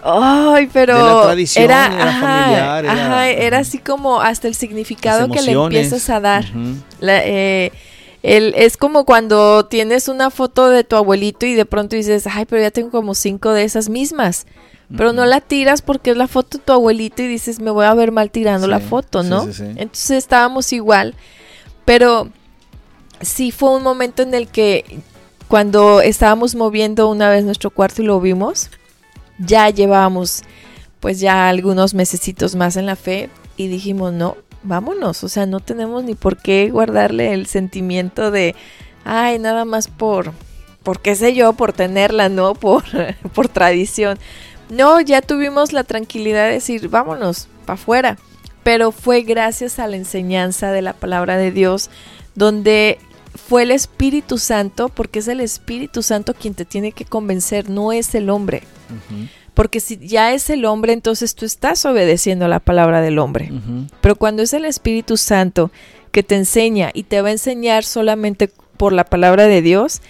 Ay, 0.03 0.69
pero 0.71 0.93
la 0.93 1.23
tradición, 1.23 1.65
era, 1.65 1.89
familiar, 1.89 2.85
era, 2.85 3.29
era, 3.29 3.57
así 3.57 3.79
como 3.79 4.21
hasta 4.21 4.47
el 4.47 4.53
significado 4.53 5.27
que 5.27 5.41
le 5.41 5.53
empiezas 5.53 6.07
a 6.11 6.19
dar. 6.19 6.45
Eh, 7.01 7.71
es 8.21 8.77
como 8.77 9.05
cuando 9.05 9.65
tienes 9.65 10.07
una 10.07 10.29
foto 10.29 10.69
de 10.69 10.83
tu 10.83 10.95
abuelito 10.95 11.47
y 11.47 11.55
de 11.55 11.65
pronto 11.65 11.95
dices, 11.95 12.27
ay, 12.27 12.45
pero 12.45 12.61
ya 12.61 12.69
tengo 12.69 12.91
como 12.91 13.15
cinco 13.15 13.53
de 13.53 13.63
esas 13.63 13.89
mismas 13.89 14.45
pero 14.95 15.11
no 15.11 15.25
la 15.25 15.41
tiras 15.41 15.81
porque 15.81 16.11
es 16.11 16.17
la 16.17 16.27
foto 16.27 16.57
de 16.57 16.63
tu 16.63 16.71
abuelito 16.71 17.21
y 17.21 17.27
dices, 17.27 17.59
me 17.59 17.71
voy 17.71 17.85
a 17.85 17.93
ver 17.93 18.11
mal 18.11 18.31
tirando 18.31 18.67
la 18.67 18.79
foto, 18.79 19.23
¿no? 19.23 19.43
Entonces 19.43 20.11
estábamos 20.11 20.71
igual, 20.71 21.15
pero 21.83 22.29
sí 23.21 23.51
fue 23.51 23.75
un 23.75 23.83
momento 23.83 24.21
en 24.21 24.33
el 24.33 24.47
que 24.47 25.01
cuando 25.47 26.01
estábamos 26.01 26.55
moviendo 26.55 27.09
una 27.09 27.29
vez 27.29 27.43
nuestro 27.43 27.69
cuarto 27.69 28.01
y 28.01 28.05
lo 28.05 28.19
vimos, 28.21 28.69
ya 29.39 29.69
llevábamos 29.69 30.43
pues 30.99 31.19
ya 31.19 31.47
algunos 31.47 31.93
mesecitos 31.93 32.55
más 32.55 32.75
en 32.77 32.85
la 32.85 32.95
fe 32.95 33.29
y 33.55 33.67
dijimos, 33.67 34.13
no, 34.13 34.37
vámonos, 34.63 35.23
o 35.23 35.29
sea, 35.29 35.45
no 35.45 35.59
tenemos 35.59 36.03
ni 36.03 36.15
por 36.15 36.37
qué 36.37 36.69
guardarle 36.69 37.33
el 37.33 37.45
sentimiento 37.47 38.31
de, 38.31 38.55
ay, 39.03 39.39
nada 39.39 39.65
más 39.65 39.87
por, 39.87 40.31
por 40.83 40.99
qué 40.99 41.15
sé 41.15 41.33
yo, 41.33 41.53
por 41.53 41.73
tenerla, 41.73 42.29
¿no? 42.29 42.53
Por, 42.55 42.83
por 43.33 43.47
tradición. 43.47 44.17
No, 44.69 44.99
ya 45.01 45.21
tuvimos 45.21 45.73
la 45.73 45.83
tranquilidad 45.83 46.45
de 46.45 46.53
decir, 46.53 46.89
vámonos, 46.89 47.47
para 47.65 47.75
afuera. 47.75 48.17
Pero 48.63 48.91
fue 48.91 49.21
gracias 49.21 49.79
a 49.79 49.87
la 49.87 49.95
enseñanza 49.95 50.71
de 50.71 50.81
la 50.81 50.93
palabra 50.93 51.37
de 51.37 51.51
Dios, 51.51 51.89
donde 52.35 52.99
fue 53.37 53.63
el 53.63 53.71
Espíritu 53.71 54.37
Santo, 54.37 54.89
porque 54.89 55.19
es 55.19 55.27
el 55.27 55.39
Espíritu 55.39 56.03
Santo 56.03 56.33
quien 56.33 56.53
te 56.53 56.65
tiene 56.65 56.91
que 56.91 57.05
convencer, 57.05 57.69
no 57.69 57.93
es 57.93 58.13
el 58.15 58.29
hombre. 58.29 58.63
Porque 59.53 59.79
si 59.79 59.97
ya 59.97 60.33
es 60.33 60.49
el 60.49 60.65
hombre, 60.65 60.93
entonces 60.93 61.33
tú 61.33 61.45
estás 61.45 61.85
obedeciendo 61.85 62.45
a 62.45 62.49
la 62.49 62.59
palabra 62.59 63.01
del 63.01 63.19
hombre. 63.19 63.51
Pero 64.01 64.15
cuando 64.15 64.43
es 64.43 64.53
el 64.53 64.65
Espíritu 64.65 65.17
Santo 65.17 65.71
que 66.11 66.23
te 66.23 66.35
enseña 66.35 66.91
y 66.93 67.03
te 67.03 67.21
va 67.21 67.29
a 67.29 67.33
enseñar 67.33 67.83
solamente 67.83 68.51
por 68.75 68.91
la 68.91 69.05
palabra 69.05 69.47
de 69.47 69.61
Dios, 69.61 70.01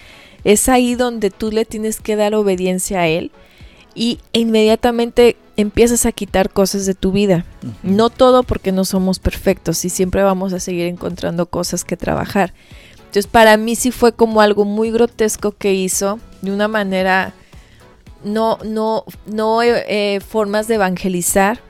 es 0.44 0.68
ahí 0.68 0.96
donde 0.96 1.30
tú 1.30 1.52
le 1.52 1.64
tienes 1.64 2.00
que 2.00 2.16
dar 2.16 2.34
obediencia 2.34 3.00
a 3.00 3.08
Él 3.08 3.30
y 3.98 4.20
inmediatamente 4.32 5.36
empiezas 5.56 6.06
a 6.06 6.12
quitar 6.12 6.50
cosas 6.50 6.86
de 6.86 6.94
tu 6.94 7.10
vida. 7.10 7.44
No 7.82 8.10
todo 8.10 8.44
porque 8.44 8.70
no 8.70 8.84
somos 8.84 9.18
perfectos 9.18 9.84
y 9.84 9.90
siempre 9.90 10.22
vamos 10.22 10.52
a 10.52 10.60
seguir 10.60 10.86
encontrando 10.86 11.46
cosas 11.46 11.84
que 11.84 11.96
trabajar. 11.96 12.54
Entonces 12.98 13.26
para 13.26 13.56
mí 13.56 13.74
sí 13.74 13.90
fue 13.90 14.12
como 14.12 14.40
algo 14.40 14.64
muy 14.64 14.92
grotesco 14.92 15.50
que 15.50 15.74
hizo 15.74 16.20
de 16.42 16.52
una 16.52 16.68
manera 16.68 17.34
no 18.22 18.58
no 18.64 19.04
no 19.26 19.62
eh, 19.62 20.20
formas 20.26 20.68
de 20.68 20.76
evangelizar 20.76 21.60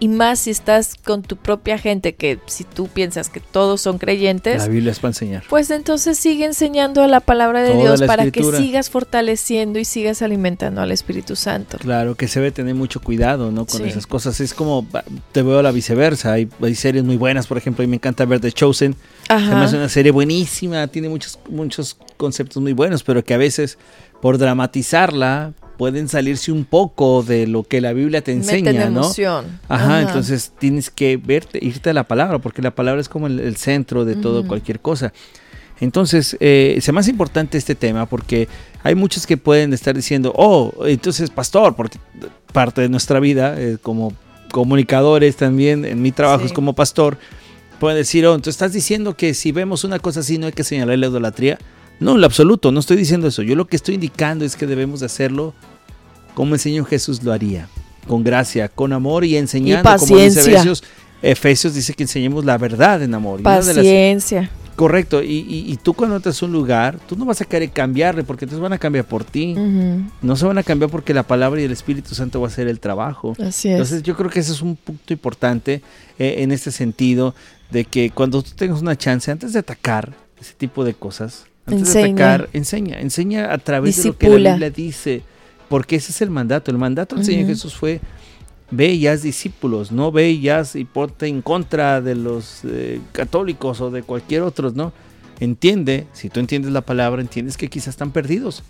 y 0.00 0.08
más 0.08 0.40
si 0.40 0.50
estás 0.50 0.94
con 1.04 1.22
tu 1.22 1.36
propia 1.36 1.76
gente, 1.76 2.14
que 2.14 2.38
si 2.46 2.64
tú 2.64 2.88
piensas 2.88 3.28
que 3.28 3.38
todos 3.38 3.82
son 3.82 3.98
creyentes. 3.98 4.62
La 4.62 4.68
Biblia 4.68 4.92
es 4.92 4.98
para 4.98 5.10
enseñar. 5.10 5.44
Pues 5.48 5.70
entonces 5.70 6.18
sigue 6.18 6.46
enseñando 6.46 7.06
la 7.06 7.20
palabra 7.20 7.62
de 7.62 7.76
Dios 7.76 8.02
para 8.02 8.30
que 8.30 8.42
sigas 8.42 8.88
fortaleciendo 8.88 9.78
y 9.78 9.84
sigas 9.84 10.22
alimentando 10.22 10.80
al 10.80 10.90
Espíritu 10.90 11.36
Santo. 11.36 11.76
Claro, 11.78 12.14
que 12.14 12.28
se 12.28 12.40
debe 12.40 12.50
tener 12.50 12.74
mucho 12.74 13.00
cuidado, 13.00 13.52
¿no? 13.52 13.66
Con 13.66 13.84
esas 13.84 14.06
cosas. 14.06 14.40
Es 14.40 14.54
como, 14.54 14.86
te 15.32 15.42
veo 15.42 15.58
a 15.58 15.62
la 15.62 15.70
viceversa. 15.70 16.32
Hay, 16.32 16.48
series 16.74 17.04
muy 17.04 17.18
buenas, 17.18 17.46
por 17.46 17.58
ejemplo, 17.58 17.82
a 17.82 17.86
mí 17.86 17.90
me 17.90 17.96
encanta 17.96 18.24
ver 18.24 18.40
The 18.40 18.52
Chosen. 18.52 18.96
Ajá. 19.28 19.62
Hace 19.62 19.76
una 19.76 19.90
serie 19.90 20.12
buenísima, 20.12 20.86
tiene 20.86 21.10
muchos, 21.10 21.38
muchos 21.50 21.98
conceptos 22.16 22.62
muy 22.62 22.72
buenos, 22.72 23.02
pero 23.02 23.22
que 23.22 23.34
a 23.34 23.38
veces 23.38 23.76
por 24.22 24.38
dramatizarla 24.38 25.52
pueden 25.80 26.10
salirse 26.10 26.52
un 26.52 26.66
poco 26.66 27.22
de 27.22 27.46
lo 27.46 27.62
que 27.62 27.80
la 27.80 27.94
Biblia 27.94 28.20
te 28.20 28.32
enseña, 28.32 28.90
¿no? 28.90 29.02
Ajá, 29.66 30.02
entonces 30.02 30.52
tienes 30.58 30.90
que 30.90 31.16
verte, 31.16 31.58
irte 31.62 31.88
a 31.88 31.94
la 31.94 32.04
palabra, 32.04 32.38
porque 32.38 32.60
la 32.60 32.74
palabra 32.74 33.00
es 33.00 33.08
como 33.08 33.28
el, 33.28 33.56
centro 33.56 34.04
de 34.04 34.14
todo, 34.14 34.46
cualquier 34.46 34.80
cosa. 34.80 35.14
Entonces, 35.80 36.36
eh, 36.38 36.74
es 36.76 36.92
más 36.92 37.08
importante 37.08 37.56
este 37.56 37.74
tema 37.74 38.04
porque 38.04 38.46
hay 38.82 38.94
muchos 38.94 39.26
que 39.26 39.38
pueden 39.38 39.72
estar 39.72 39.96
diciendo, 39.96 40.34
oh, 40.36 40.70
entonces, 40.84 41.30
pastor, 41.30 41.74
porque 41.74 41.96
parte 42.52 42.82
de 42.82 42.90
nuestra 42.90 43.18
vida, 43.18 43.54
eh, 43.58 43.78
como 43.80 44.12
comunicadores 44.52 45.36
también, 45.36 45.86
en 45.86 46.02
mi 46.02 46.12
trabajo 46.12 46.44
es 46.44 46.52
como 46.52 46.74
pastor, 46.74 47.16
pueden 47.78 47.96
decir, 47.96 48.26
oh, 48.26 48.34
entonces 48.34 48.56
estás 48.56 48.74
diciendo 48.74 49.16
que 49.16 49.32
si 49.32 49.50
vemos 49.50 49.84
una 49.84 49.98
cosa 49.98 50.20
así 50.20 50.36
no 50.36 50.44
hay 50.44 50.52
que 50.52 50.62
señalar 50.62 50.98
la 50.98 51.06
idolatría. 51.06 51.58
No, 52.00 52.14
en 52.14 52.20
lo 52.22 52.26
absoluto, 52.26 52.72
no 52.72 52.80
estoy 52.80 52.96
diciendo 52.96 53.28
eso. 53.28 53.42
Yo 53.42 53.54
lo 53.54 53.66
que 53.66 53.76
estoy 53.76 53.94
indicando 53.94 54.44
es 54.44 54.56
que 54.56 54.66
debemos 54.66 55.00
de 55.00 55.06
hacerlo 55.06 55.54
como 56.34 56.54
el 56.54 56.60
Señor 56.60 56.86
Jesús 56.86 57.22
lo 57.22 57.32
haría, 57.32 57.68
con 58.08 58.24
gracia, 58.24 58.68
con 58.68 58.92
amor 58.92 59.24
y 59.24 59.36
enseñando, 59.36 59.94
y 59.94 59.98
como 59.98 60.18
dice 60.18 60.40
Efesios, 60.40 60.82
Efesios 61.22 61.74
dice 61.74 61.92
que 61.92 62.04
enseñemos 62.04 62.44
la 62.44 62.56
verdad 62.56 63.02
en 63.02 63.14
amor. 63.14 63.42
Paciencia. 63.42 64.50
correcto, 64.76 65.22
y, 65.22 65.78
tú 65.82 65.92
cuando 65.92 66.16
entras 66.16 66.42
a 66.42 66.46
un 66.46 66.52
lugar, 66.52 66.98
tú 67.06 67.14
no 67.16 67.26
vas 67.26 67.42
a 67.42 67.44
querer 67.44 67.70
cambiarle 67.70 68.24
porque 68.24 68.46
entonces 68.46 68.62
van 68.62 68.72
a 68.72 68.78
cambiar 68.78 69.04
por 69.04 69.24
ti. 69.24 69.54
No 70.22 70.36
se 70.36 70.46
van 70.46 70.56
a 70.56 70.62
cambiar 70.62 70.90
porque 70.90 71.12
la 71.12 71.24
palabra 71.24 71.60
y 71.60 71.64
el 71.64 71.72
Espíritu 71.72 72.14
Santo 72.14 72.40
va 72.40 72.46
a 72.46 72.50
hacer 72.50 72.66
el 72.66 72.80
trabajo. 72.80 73.34
Así 73.38 73.68
es. 73.68 73.74
Entonces 73.74 74.02
yo 74.02 74.16
creo 74.16 74.30
que 74.30 74.40
ese 74.40 74.52
es 74.52 74.62
un 74.62 74.76
punto 74.76 75.12
importante 75.12 75.82
eh, 76.18 76.36
en 76.38 76.52
este 76.52 76.70
sentido 76.70 77.34
de 77.70 77.84
que 77.84 78.10
cuando 78.10 78.42
tú 78.42 78.52
tengas 78.56 78.80
una 78.80 78.96
chance, 78.96 79.30
antes 79.30 79.52
de 79.52 79.58
atacar 79.58 80.14
ese 80.40 80.54
tipo 80.54 80.84
de 80.84 80.94
cosas, 80.94 81.44
antes 81.72 81.94
de 81.94 82.04
atacar, 82.04 82.48
enseña, 82.52 83.00
enseña 83.00 83.52
a 83.52 83.58
través 83.58 84.02
de 84.02 84.08
lo 84.08 84.18
que 84.18 84.28
la 84.38 84.52
Biblia 84.52 84.70
dice 84.70 85.22
porque 85.70 85.94
ese 85.94 86.10
es 86.10 86.20
el 86.20 86.30
mandato. 86.30 86.72
El 86.72 86.78
mandato 86.78 87.14
del 87.14 87.24
Señor 87.24 87.46
Jesús 87.46 87.76
fue, 87.76 88.00
ve 88.72 88.92
y 88.92 89.06
haz 89.06 89.22
discípulos, 89.22 89.92
no 89.92 90.10
ve 90.10 90.32
y 90.32 90.48
haz 90.48 90.74
y 90.74 90.84
ponte 90.84 91.28
en 91.28 91.42
contra 91.42 92.00
de 92.00 92.16
los 92.16 92.62
eh, 92.64 93.00
católicos 93.12 93.80
o 93.80 93.88
de 93.92 94.02
cualquier 94.02 94.42
otro, 94.42 94.72
¿no? 94.72 94.92
Entiende, 95.38 96.08
si 96.12 96.28
tú 96.28 96.40
entiendes 96.40 96.72
la 96.72 96.80
palabra, 96.80 97.22
entiendes 97.22 97.56
que 97.56 97.68
quizás 97.68 97.90
están 97.90 98.10
perdidos 98.10 98.64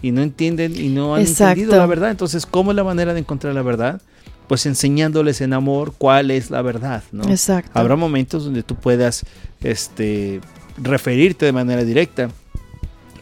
y 0.00 0.12
no 0.12 0.22
entienden 0.22 0.74
y 0.80 0.88
no 0.88 1.14
han 1.14 1.26
entendido 1.26 1.76
la 1.76 1.84
verdad. 1.84 2.10
Entonces, 2.10 2.46
¿cómo 2.46 2.70
es 2.70 2.76
la 2.76 2.84
manera 2.84 3.12
de 3.12 3.20
encontrar 3.20 3.54
la 3.54 3.60
verdad? 3.60 4.00
Pues 4.48 4.64
enseñándoles 4.64 5.42
en 5.42 5.52
amor 5.52 5.92
cuál 5.98 6.30
es 6.30 6.50
la 6.50 6.62
verdad, 6.62 7.02
¿no? 7.12 7.28
Exacto. 7.28 7.72
Habrá 7.74 7.96
momentos 7.96 8.44
donde 8.44 8.62
tú 8.62 8.76
puedas 8.76 9.26
este, 9.60 10.40
referirte 10.78 11.44
de 11.44 11.52
manera 11.52 11.84
directa, 11.84 12.30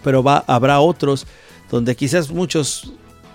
pero 0.04 0.22
va, 0.22 0.44
habrá 0.46 0.78
otros 0.78 1.26
donde 1.70 1.96
quizás 1.96 2.30
muchos 2.30 2.92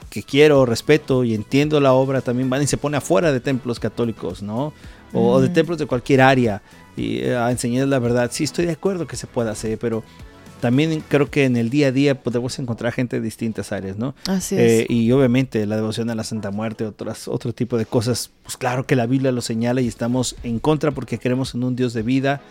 que 0.09 0.23
quiero, 0.23 0.65
respeto 0.65 1.23
y 1.23 1.35
entiendo 1.35 1.79
la 1.79 1.93
obra 1.93 2.21
también 2.21 2.49
van 2.49 2.61
y 2.61 2.67
se 2.67 2.77
pone 2.77 2.97
afuera 2.97 3.31
de 3.31 3.41
templos 3.41 3.79
católicos, 3.79 4.41
¿no? 4.41 4.73
O, 5.11 5.41
de 5.41 5.49
templos 5.49 5.79
de 5.79 5.87
cualquier 5.87 6.21
área 6.21 6.61
y 6.95 7.17
eh, 7.17 7.35
a 7.35 7.49
enseñar 7.49 7.87
la 7.87 7.97
verdad. 7.99 8.29
Sí, 8.31 8.43
estoy 8.43 8.65
de 8.65 8.73
acuerdo 8.73 9.07
que 9.07 9.15
se 9.15 9.25
pueda 9.25 9.51
hacer, 9.51 9.77
pero 9.79 10.03
también 10.59 11.03
creo 11.07 11.31
que 11.31 11.45
en 11.45 11.57
el 11.57 11.69
día 11.69 11.87
a 11.87 11.91
día 11.91 12.21
podemos 12.21 12.59
encontrar 12.59 12.93
gente 12.93 13.17
de 13.17 13.23
distintas 13.23 13.71
áreas, 13.71 13.97
¿no? 13.97 14.13
Así 14.27 14.55
es. 14.55 14.81
Eh, 14.81 14.85
y 14.89 15.11
obviamente 15.11 15.65
la 15.65 15.77
devoción 15.77 16.09
a 16.09 16.15
la 16.15 16.23
Santa 16.23 16.51
Muerte, 16.51 16.85
otras, 16.85 17.27
otro 17.27 17.53
tipo 17.53 17.77
de 17.77 17.85
cosas, 17.85 18.31
pues 18.43 18.57
claro 18.57 18.85
que 18.85 18.95
la 18.95 19.07
Biblia 19.07 19.31
lo 19.31 19.41
señala 19.41 19.81
y 19.81 19.87
estamos 19.87 20.35
en 20.43 20.59
contra 20.59 20.91
porque 20.91 21.17
creemos 21.17 21.55
en 21.55 21.63
un 21.63 21.75
Dios 21.75 21.93
de 21.93 22.03
vida, 22.03 22.41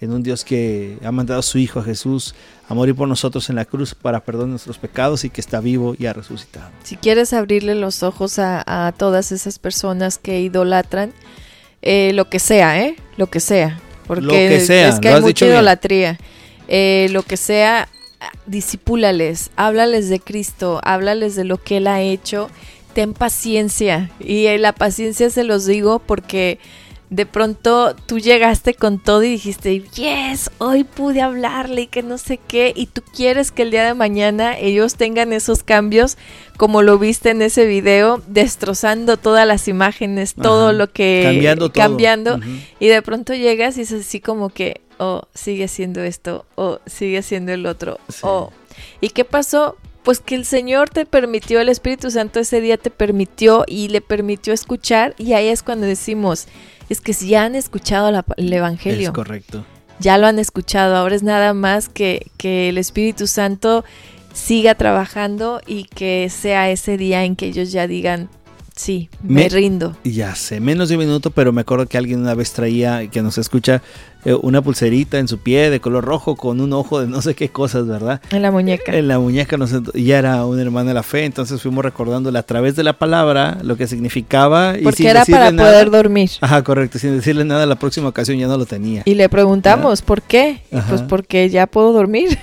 en 0.00 0.12
un 0.12 0.22
Dios 0.22 0.44
que 0.44 0.98
ha 1.04 1.12
mandado 1.12 1.40
a 1.40 1.42
su 1.42 1.58
Hijo 1.58 1.80
a 1.80 1.84
Jesús 1.84 2.34
a 2.68 2.74
morir 2.74 2.94
por 2.94 3.08
nosotros 3.08 3.48
en 3.48 3.56
la 3.56 3.64
cruz 3.64 3.94
para 3.94 4.20
perdonar 4.20 4.48
nuestros 4.48 4.78
pecados 4.78 5.24
y 5.24 5.30
que 5.30 5.40
está 5.40 5.60
vivo 5.60 5.94
y 5.98 6.06
ha 6.06 6.12
resucitado. 6.12 6.70
Si 6.82 6.96
quieres 6.96 7.32
abrirle 7.32 7.74
los 7.74 8.02
ojos 8.02 8.38
a, 8.38 8.92
todas 8.96 9.32
esas 9.32 9.58
personas 9.58 10.18
que 10.18 10.40
idolatran, 10.40 11.12
eh, 11.82 12.12
lo 12.14 12.28
que 12.28 12.38
sea, 12.38 12.82
¿eh? 12.82 12.96
Lo 13.16 13.28
que 13.28 13.40
sea. 13.40 13.80
Porque 14.06 14.22
lo 14.22 14.32
que 14.32 14.60
sea, 14.60 14.88
es 14.88 15.00
que 15.00 15.08
hay 15.08 15.20
mucha 15.20 15.46
idolatría. 15.46 16.18
Eh, 16.68 17.08
lo 17.10 17.22
que 17.22 17.36
sea, 17.36 17.88
disipúlales, 18.46 19.50
háblales 19.56 20.08
de 20.08 20.20
Cristo, 20.20 20.80
háblales 20.82 21.36
de 21.36 21.44
lo 21.44 21.62
que 21.62 21.78
Él 21.78 21.86
ha 21.86 22.00
hecho, 22.00 22.50
ten 22.92 23.12
paciencia. 23.12 24.10
Y 24.20 24.46
eh, 24.46 24.58
la 24.58 24.72
paciencia 24.72 25.30
se 25.30 25.44
los 25.44 25.66
digo 25.66 26.00
porque 26.00 26.58
de 27.08 27.24
pronto 27.24 27.94
tú 28.06 28.18
llegaste 28.18 28.74
con 28.74 28.98
todo 28.98 29.22
y 29.22 29.28
dijiste, 29.28 29.80
yes, 29.94 30.50
hoy 30.58 30.82
pude 30.84 31.20
hablarle 31.20 31.82
y 31.82 31.86
que 31.86 32.02
no 32.02 32.18
sé 32.18 32.38
qué, 32.38 32.72
y 32.74 32.86
tú 32.86 33.02
quieres 33.14 33.52
que 33.52 33.62
el 33.62 33.70
día 33.70 33.84
de 33.84 33.94
mañana 33.94 34.58
ellos 34.58 34.96
tengan 34.96 35.32
esos 35.32 35.62
cambios, 35.62 36.18
como 36.56 36.82
lo 36.82 36.98
viste 36.98 37.30
en 37.30 37.42
ese 37.42 37.64
video, 37.64 38.22
destrozando 38.26 39.16
todas 39.16 39.46
las 39.46 39.68
imágenes, 39.68 40.34
todo 40.34 40.72
lo 40.72 40.90
que... 40.90 41.20
Cambiando 41.24 41.70
todo. 41.70 41.82
Cambiando, 41.82 42.40
y 42.80 42.88
de 42.88 43.02
pronto 43.02 43.34
llegas 43.34 43.78
y 43.78 43.82
es 43.82 43.92
así 43.92 44.20
como 44.20 44.48
que, 44.48 44.80
oh, 44.98 45.22
sigue 45.32 45.68
siendo 45.68 46.02
esto, 46.02 46.44
oh, 46.56 46.80
sigue 46.86 47.22
siendo 47.22 47.52
el 47.52 47.66
otro, 47.66 48.00
oh. 48.22 48.50
¿Y 49.00 49.10
qué 49.10 49.24
pasó? 49.24 49.76
Pues 50.02 50.20
que 50.20 50.34
el 50.34 50.44
Señor 50.44 50.90
te 50.90 51.06
permitió, 51.06 51.60
el 51.60 51.68
Espíritu 51.68 52.10
Santo 52.10 52.40
ese 52.40 52.60
día 52.60 52.76
te 52.76 52.90
permitió 52.90 53.64
y 53.66 53.88
le 53.88 54.00
permitió 54.00 54.52
escuchar, 54.52 55.14
y 55.18 55.32
ahí 55.32 55.48
es 55.48 55.62
cuando 55.62 55.86
decimos, 55.86 56.46
es 56.88 57.00
que 57.00 57.12
si 57.12 57.28
ya 57.28 57.44
han 57.44 57.54
escuchado 57.54 58.24
el 58.36 58.52
Evangelio. 58.52 59.08
Es 59.08 59.14
correcto. 59.14 59.64
Ya 59.98 60.18
lo 60.18 60.26
han 60.26 60.38
escuchado, 60.38 60.96
ahora 60.96 61.14
es 61.14 61.22
nada 61.22 61.54
más 61.54 61.88
que, 61.88 62.30
que 62.36 62.68
el 62.68 62.78
Espíritu 62.78 63.26
Santo 63.26 63.84
siga 64.34 64.74
trabajando 64.74 65.62
y 65.66 65.84
que 65.84 66.28
sea 66.30 66.70
ese 66.70 66.98
día 66.98 67.24
en 67.24 67.34
que 67.34 67.46
ellos 67.46 67.72
ya 67.72 67.86
digan, 67.86 68.28
sí, 68.74 69.08
me, 69.22 69.42
me 69.42 69.48
rindo. 69.48 69.96
Ya 70.04 70.34
sé, 70.34 70.60
menos 70.60 70.90
de 70.90 70.96
un 70.96 71.00
minuto, 71.00 71.30
pero 71.30 71.52
me 71.52 71.62
acuerdo 71.62 71.86
que 71.86 71.96
alguien 71.96 72.20
una 72.20 72.34
vez 72.34 72.52
traía, 72.52 73.08
que 73.08 73.22
nos 73.22 73.38
escucha, 73.38 73.82
una 74.34 74.60
pulserita 74.60 75.18
en 75.18 75.28
su 75.28 75.38
pie 75.38 75.70
de 75.70 75.80
color 75.80 76.04
rojo 76.04 76.36
con 76.36 76.60
un 76.60 76.72
ojo 76.72 77.00
de 77.00 77.06
no 77.06 77.22
sé 77.22 77.34
qué 77.34 77.48
cosas, 77.48 77.86
¿verdad? 77.86 78.20
En 78.30 78.42
la 78.42 78.50
muñeca. 78.50 78.92
En 78.92 79.08
la 79.08 79.18
muñeca, 79.18 79.56
no 79.56 79.66
sé, 79.66 79.80
ya 79.94 80.18
era 80.18 80.44
un 80.44 80.58
hermano 80.58 80.88
de 80.88 80.94
la 80.94 81.02
fe, 81.02 81.24
entonces 81.24 81.62
fuimos 81.62 81.84
recordándole 81.84 82.38
a 82.38 82.42
través 82.42 82.74
de 82.76 82.82
la 82.82 82.94
palabra 82.94 83.58
lo 83.62 83.76
que 83.76 83.86
significaba. 83.86 84.74
Porque 84.82 85.04
y 85.04 85.06
era 85.06 85.24
para 85.24 85.52
poder 85.52 85.90
dormir. 85.90 86.30
Ajá, 86.40 86.62
correcto, 86.64 86.98
sin 86.98 87.16
decirle 87.16 87.44
nada, 87.44 87.66
la 87.66 87.76
próxima 87.76 88.08
ocasión 88.08 88.38
ya 88.38 88.48
no 88.48 88.56
lo 88.56 88.66
tenía. 88.66 89.02
Y 89.04 89.14
le 89.14 89.28
preguntamos, 89.28 90.02
¿por 90.02 90.22
qué? 90.22 90.60
pues 90.88 91.02
porque 91.02 91.48
ya 91.48 91.66
puedo 91.66 91.92
dormir. 91.92 92.38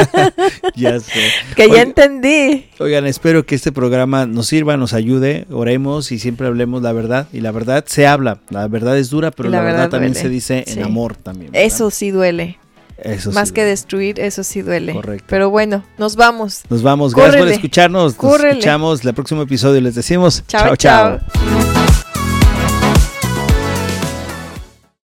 ya 0.76 0.98
sé. 1.00 1.20
que 1.54 1.68
ya 1.68 1.82
entendí. 1.82 2.66
Oigan, 2.78 3.06
espero 3.06 3.46
que 3.46 3.54
este 3.54 3.72
programa 3.72 4.26
nos 4.26 4.48
sirva, 4.48 4.76
nos 4.76 4.92
ayude, 4.92 5.46
oremos 5.50 6.10
y 6.12 6.18
siempre 6.18 6.46
hablemos 6.46 6.82
la 6.82 6.92
verdad. 6.92 7.28
Y 7.32 7.40
la 7.40 7.52
verdad 7.52 7.84
se 7.86 8.06
habla, 8.06 8.38
la 8.50 8.66
verdad 8.68 8.98
es 8.98 9.10
dura, 9.10 9.30
pero 9.30 9.48
la, 9.48 9.62
verdad, 9.62 9.88
también 9.88 10.14
se 10.14 10.28
dice 10.28 10.64
en 10.66 10.82
amor 10.82 10.95
también. 11.16 11.50
Eso 11.54 11.90
sí 11.90 12.10
duele. 12.10 12.58
Eso 12.98 13.30
Más 13.32 13.52
que 13.52 13.64
destruir, 13.64 14.18
eso 14.20 14.42
sí 14.42 14.62
duele. 14.62 14.94
Correcto. 14.94 15.26
Pero 15.28 15.50
bueno, 15.50 15.84
nos 15.98 16.16
vamos. 16.16 16.62
Nos 16.70 16.82
vamos. 16.82 17.14
Gracias 17.14 17.36
por 17.36 17.48
escucharnos. 17.48 18.16
Nos 18.22 18.40
escuchamos 18.40 19.04
el 19.04 19.14
próximo 19.14 19.42
episodio. 19.42 19.80
Les 19.82 19.94
decimos 19.94 20.42
chao, 20.46 20.76
chao. 20.76 21.18
chao. 21.18 22.25